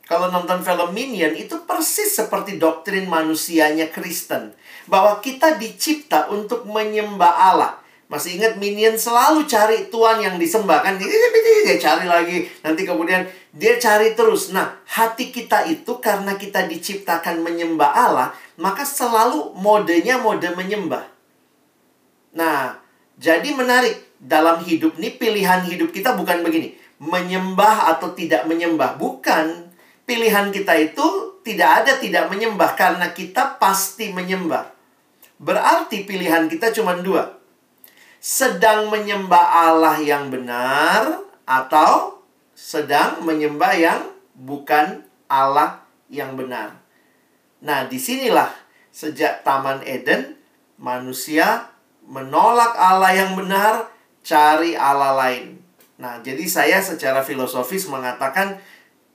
[0.05, 4.53] Kalau nonton film Minion itu persis seperti doktrin manusianya Kristen.
[4.85, 7.81] Bahwa kita dicipta untuk menyembah Allah.
[8.09, 10.97] Masih ingat Minion selalu cari Tuhan yang disembah kan?
[10.97, 12.49] Dia cari lagi.
[12.65, 14.49] Nanti kemudian dia cari terus.
[14.49, 21.05] Nah, hati kita itu karena kita diciptakan menyembah Allah, maka selalu modenya mode menyembah.
[22.33, 22.81] Nah,
[23.21, 24.09] jadi menarik.
[24.19, 26.75] Dalam hidup nih pilihan hidup kita bukan begini.
[26.99, 28.99] Menyembah atau tidak menyembah.
[28.99, 29.71] Bukan.
[30.09, 34.75] Pilihan kita itu tidak ada tidak menyembah karena kita pasti menyembah.
[35.39, 37.38] Berarti pilihan kita cuma dua.
[38.19, 42.19] Sedang menyembah Allah yang benar atau
[42.59, 44.01] sedang menyembah yang
[44.35, 46.83] bukan Allah yang benar.
[47.63, 48.51] Nah, di sinilah
[48.91, 50.35] sejak Taman Eden,
[50.79, 51.71] manusia
[52.03, 53.87] menolak Allah yang benar,
[54.27, 55.59] cari Allah lain.
[55.99, 58.59] Nah, jadi saya secara filosofis mengatakan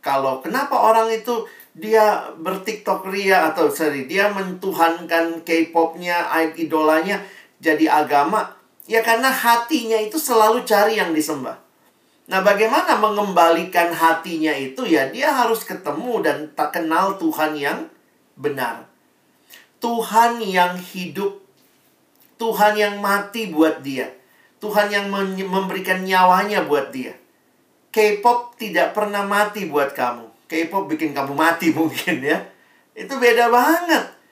[0.03, 7.23] kalau kenapa orang itu dia bertiktok ria atau sorry dia mentuhankan K-popnya, idolanya
[7.63, 8.51] jadi agama,
[8.87, 11.59] ya karena hatinya itu selalu cari yang disembah.
[12.23, 17.91] Nah, bagaimana mengembalikan hatinya itu ya dia harus ketemu dan tak kenal Tuhan yang
[18.39, 18.87] benar.
[19.83, 21.43] Tuhan yang hidup.
[22.39, 24.07] Tuhan yang mati buat dia.
[24.63, 25.11] Tuhan yang
[25.51, 27.19] memberikan nyawanya buat dia.
[27.91, 30.47] K-pop tidak pernah mati buat kamu.
[30.47, 32.39] K-pop bikin kamu mati mungkin ya.
[32.95, 34.22] Itu beda banget.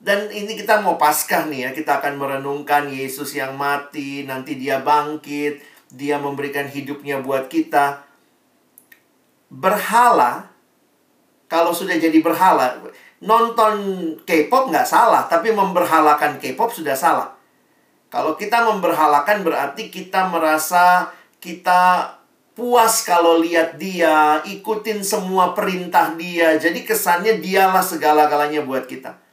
[0.00, 1.70] Dan ini kita mau paskah nih ya.
[1.76, 4.24] Kita akan merenungkan Yesus yang mati.
[4.24, 5.60] Nanti dia bangkit.
[5.92, 8.00] Dia memberikan hidupnya buat kita.
[9.52, 10.48] Berhala.
[11.52, 12.80] Kalau sudah jadi berhala.
[13.20, 13.76] Nonton
[14.24, 15.28] K-pop nggak salah.
[15.28, 17.36] Tapi memberhalakan K-pop sudah salah.
[18.08, 22.16] Kalau kita memberhalakan berarti kita merasa kita
[22.58, 26.58] puas kalau lihat dia, ikutin semua perintah dia.
[26.58, 29.29] Jadi kesannya dialah segala-galanya buat kita.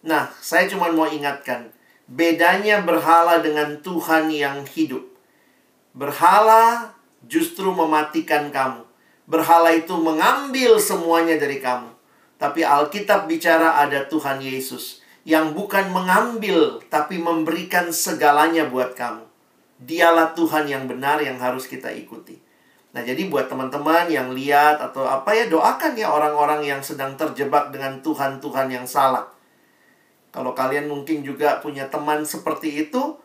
[0.00, 1.68] Nah, saya cuma mau ingatkan,
[2.08, 5.04] bedanya berhala dengan Tuhan yang hidup.
[5.92, 6.96] Berhala
[7.28, 8.88] justru mematikan kamu.
[9.28, 11.92] Berhala itu mengambil semuanya dari kamu.
[12.40, 19.28] Tapi Alkitab bicara ada Tuhan Yesus yang bukan mengambil tapi memberikan segalanya buat kamu.
[19.80, 22.40] Dialah Tuhan yang benar yang harus kita ikuti.
[22.90, 27.70] Nah, jadi buat teman-teman yang lihat atau apa ya doakan ya orang-orang yang sedang terjebak
[27.70, 29.30] dengan Tuhan-Tuhan yang salah.
[30.30, 33.18] Kalau kalian mungkin juga punya teman seperti itu,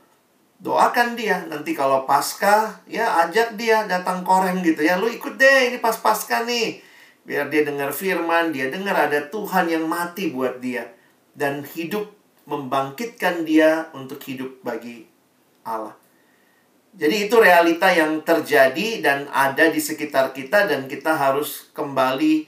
[0.59, 1.45] doakan dia.
[1.45, 4.97] Nanti kalau pasca ya ajak dia datang koreng gitu ya.
[4.97, 6.81] Lu ikut deh, ini pas pasca nih.
[7.25, 10.89] Biar dia dengar firman, dia dengar ada Tuhan yang mati buat dia.
[11.33, 12.09] Dan hidup
[12.45, 15.09] membangkitkan dia untuk hidup bagi
[15.65, 15.97] Allah.
[16.95, 22.47] Jadi itu realita yang terjadi dan ada di sekitar kita dan kita harus kembali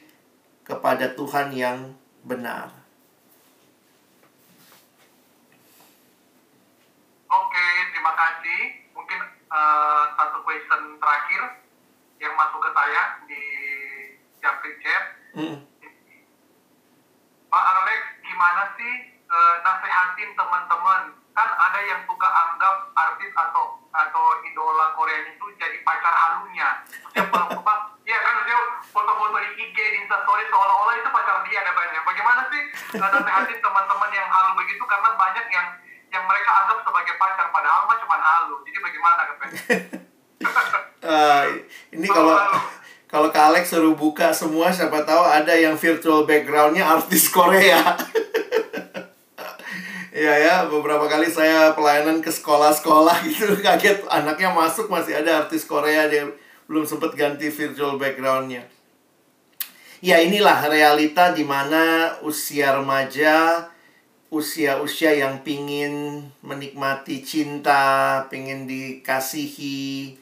[0.64, 1.92] kepada Tuhan yang
[2.24, 2.72] benar.
[7.28, 8.88] Oke, terima kasih.
[9.68, 11.41] Eh, satu question terakhir
[12.23, 13.44] yang masuk ke saya di
[14.39, 15.03] Japri Chat.
[15.35, 15.57] Hmm.
[17.52, 21.02] Pak Alex, gimana sih eh, nasehatin teman-teman?
[21.35, 26.88] Kan ada yang suka anggap artis atau atau idola Korea itu jadi pacar halunya.
[27.11, 27.80] Yang Pak,
[28.10, 31.99] ya kan dia foto-foto di IG, di Instastory seolah-olah itu pacar dia katanya.
[32.07, 32.61] Bagaimana sih
[32.95, 34.84] eh, nasehatin teman-teman yang halu begitu?
[34.88, 35.68] Karena banyak yang
[36.12, 38.56] yang mereka anggap sebagai pacar, padahal mah cuma halu.
[38.64, 39.62] Jadi bagaimana katanya?
[41.04, 41.44] Ah,
[41.96, 42.36] ini kalau
[43.08, 47.80] kalau Kak Alex suruh buka semua siapa tahu ada yang virtual backgroundnya artis Korea.
[50.18, 55.70] Iya ya, beberapa kali saya pelayanan ke sekolah-sekolah gitu kaget anaknya masuk masih ada artis
[55.70, 56.26] Korea dia
[56.66, 58.66] belum sempat ganti virtual backgroundnya.
[60.02, 63.70] Ya inilah realita di mana usia remaja,
[64.28, 70.20] usia-usia yang pingin menikmati cinta, pingin dikasihi,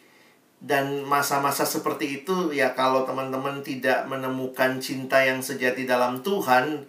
[0.61, 6.85] dan masa-masa seperti itu ya kalau teman-teman tidak menemukan cinta yang sejati dalam Tuhan,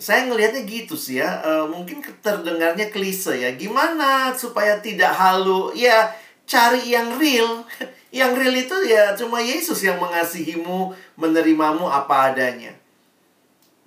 [0.00, 1.44] saya ngelihatnya gitu sih ya.
[1.44, 3.52] E, mungkin terdengarnya klise ya.
[3.54, 5.76] Gimana supaya tidak halu?
[5.76, 6.14] Ya
[6.48, 7.62] cari yang real,
[8.10, 12.74] Yang real itu ya cuma Yesus yang mengasihimu, menerimamu apa adanya.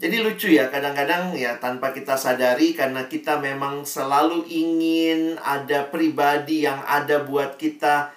[0.04, 6.68] Jadi lucu ya, kadang-kadang ya tanpa kita sadari karena kita memang selalu ingin ada pribadi
[6.68, 8.12] yang ada buat kita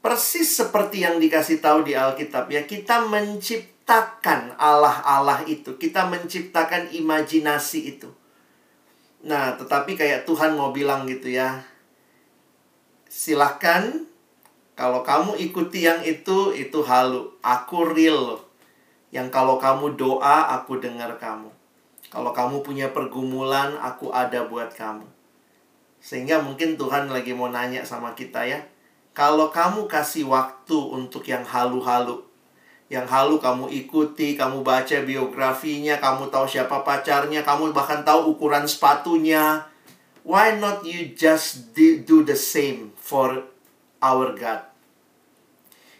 [0.00, 2.64] persis seperti yang dikasih tahu di Alkitab ya.
[2.64, 8.08] Kita menciptakan Allah-Allah itu, kita menciptakan imajinasi itu.
[9.28, 11.60] Nah, tetapi kayak Tuhan mau bilang gitu ya.
[13.12, 14.08] Silahkan
[14.72, 17.28] kalau kamu ikuti yang itu, itu halu.
[17.44, 18.45] Aku real loh
[19.14, 21.50] yang kalau kamu doa, aku dengar kamu.
[22.10, 25.06] Kalau kamu punya pergumulan, aku ada buat kamu.
[25.98, 28.62] Sehingga mungkin Tuhan lagi mau nanya sama kita ya.
[29.16, 32.22] Kalau kamu kasih waktu untuk yang halu-halu,
[32.86, 38.68] yang halu kamu ikuti, kamu baca biografinya, kamu tahu siapa pacarnya, kamu bahkan tahu ukuran
[38.68, 39.66] sepatunya.
[40.22, 43.46] Why not you just do the same for
[43.98, 44.76] our God?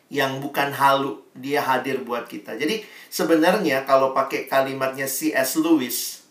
[0.08, 2.56] yang bukan halu, dia hadir buat kita.
[2.56, 5.60] Jadi sebenarnya kalau pakai kalimatnya C.S.
[5.60, 6.26] Lewis,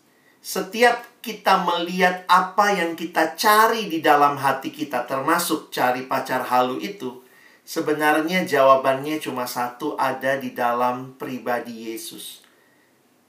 [0.46, 6.78] setiap kita melihat apa yang kita cari di dalam hati kita, termasuk cari pacar halu
[6.78, 7.26] itu,
[7.66, 12.46] sebenarnya jawabannya cuma satu ada di dalam pribadi Yesus.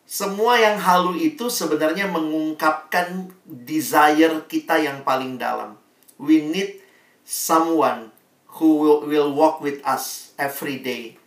[0.08, 5.76] Semua yang halu itu sebenarnya mengungkapkan desire kita yang paling dalam.
[6.16, 6.80] We need
[7.28, 8.16] someone
[8.56, 11.20] who will, will walk with us every day.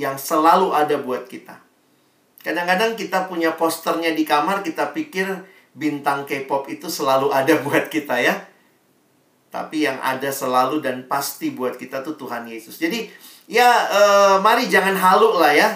[0.00, 1.60] Yang selalu ada buat kita.
[2.40, 5.28] Kadang-kadang kita punya posternya di kamar, kita pikir
[5.76, 8.48] bintang K-pop itu selalu ada buat kita ya.
[9.50, 12.80] Tapi yang ada selalu dan pasti buat kita tuh Tuhan Yesus.
[12.80, 13.10] Jadi
[13.50, 15.68] ya uh, mari jangan halu lah ya.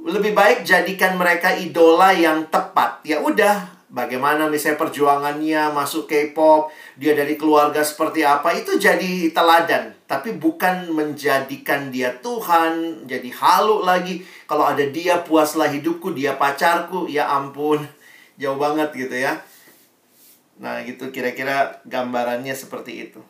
[0.00, 3.04] Lebih baik jadikan mereka idola yang tepat.
[3.04, 9.94] Ya udah, bagaimana misalnya perjuangannya masuk K-pop, dia dari keluarga seperti apa, itu jadi teladan.
[10.06, 14.22] Tapi bukan menjadikan dia Tuhan, jadi halu lagi.
[14.46, 17.82] Kalau ada dia, puaslah hidupku, dia pacarku, ya ampun.
[18.40, 19.40] Jauh banget gitu ya.
[20.56, 23.20] Nah, gitu kira-kira gambarannya seperti itu.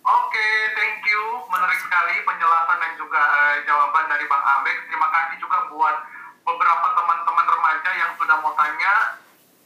[0.00, 1.22] Oke, thank you.
[1.52, 4.88] Menarik sekali penjelasan dan juga uh, jawaban dari Bang Alex.
[4.88, 5.96] Terima kasih juga buat
[6.40, 7.46] beberapa teman-teman
[7.80, 9.16] remaja yang sudah mau tanya.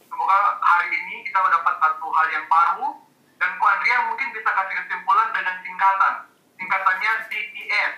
[0.07, 2.95] Semoga hari ini kita mendapat satu hal yang baru.
[3.35, 6.13] Dan Ko Andrea mungkin bisa kasih kesimpulan dengan singkatan.
[6.55, 7.93] Singkatannya DTS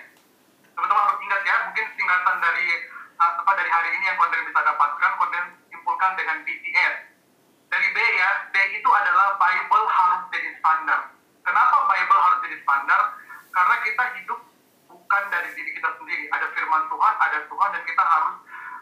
[0.74, 2.66] teman-teman harus ingat ya mungkin singkatan dari
[3.18, 5.24] apa dari hari ini yang Ko bisa dapatkan Ko
[5.70, 6.94] simpulkan dengan BTS
[7.70, 11.14] dari B ya B itu adalah Bible harus jadi standar.
[11.46, 13.00] Kenapa Bible harus jadi standar?
[13.54, 14.40] Karena kita hidup
[14.90, 16.26] bukan dari diri kita sendiri.
[16.34, 18.36] Ada firman Tuhan ada Tuhan dan kita harus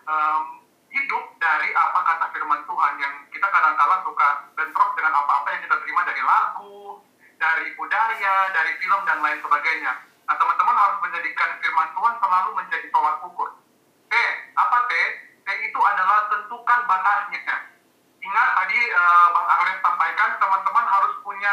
[0.09, 0.66] um,
[0.97, 5.77] hidup dari apa kata firman Tuhan yang kita kadang-kala suka bentrok dengan apa-apa yang kita
[5.85, 7.05] terima dari lagu,
[7.37, 9.93] dari budaya, dari film dan lain sebagainya.
[10.27, 13.49] Nah, teman-teman harus menjadikan firman Tuhan selalu menjadi tolak ukur.
[14.09, 14.15] T,
[14.57, 14.93] apa T?
[15.45, 17.57] T itu adalah tentukan batasnya.
[18.19, 21.53] Ingat tadi uh, Bang Arlen sampaikan, teman-teman harus punya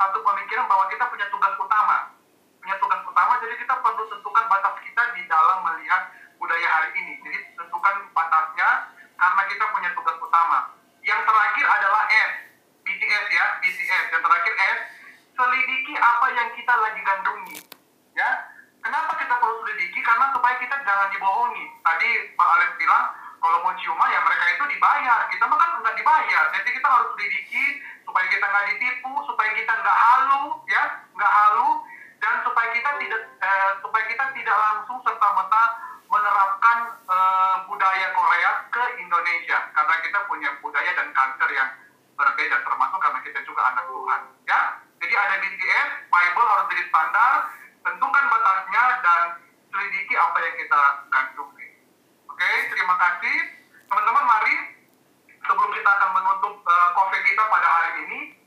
[0.00, 2.16] satu pemikiran bahwa kita punya tugas utama.
[2.64, 6.02] Punya tugas utama, jadi kita perlu tentukan batas kita di dalam melihat
[6.44, 7.12] budaya hari ini.
[7.24, 10.76] Jadi tentukan batasnya karena kita punya tugas utama.
[11.00, 12.32] Yang terakhir adalah S,
[12.84, 14.04] BTS ya, BTS.
[14.12, 14.78] Yang terakhir S,
[15.32, 17.58] selidiki apa yang kita lagi gandungi.
[18.12, 18.28] Ya,
[18.84, 20.04] kenapa kita perlu selidiki?
[20.04, 21.64] Karena supaya kita jangan dibohongi.
[21.80, 23.04] Tadi Pak Alex bilang
[23.40, 25.18] kalau mau ciuman ya mereka itu dibayar.
[25.32, 26.44] Kita makan kan nggak dibayar.
[26.60, 27.64] Jadi kita harus selidiki
[28.04, 30.84] supaya kita nggak ditipu, supaya kita nggak halu, ya,
[31.16, 31.82] nggak halu,
[32.20, 35.64] dan supaya kita tidak eh, supaya kita tidak langsung serta merta
[36.14, 36.78] menerapkan
[37.10, 39.58] uh, budaya Korea ke Indonesia.
[39.74, 41.70] Karena kita punya budaya dan culture yang
[42.14, 44.20] berbeda termasuk karena kita juga anak Tuhan.
[44.46, 44.60] Ya
[45.02, 47.32] jadi ada BTS Bible harus jadi standar
[47.84, 49.22] tentukan batasnya dan
[49.68, 50.82] selidiki apa yang kita
[51.12, 53.36] kandung oke okay, terima kasih.
[53.84, 54.54] Teman-teman mari
[55.44, 58.20] sebelum kita akan menutup uh, kita pada hari ini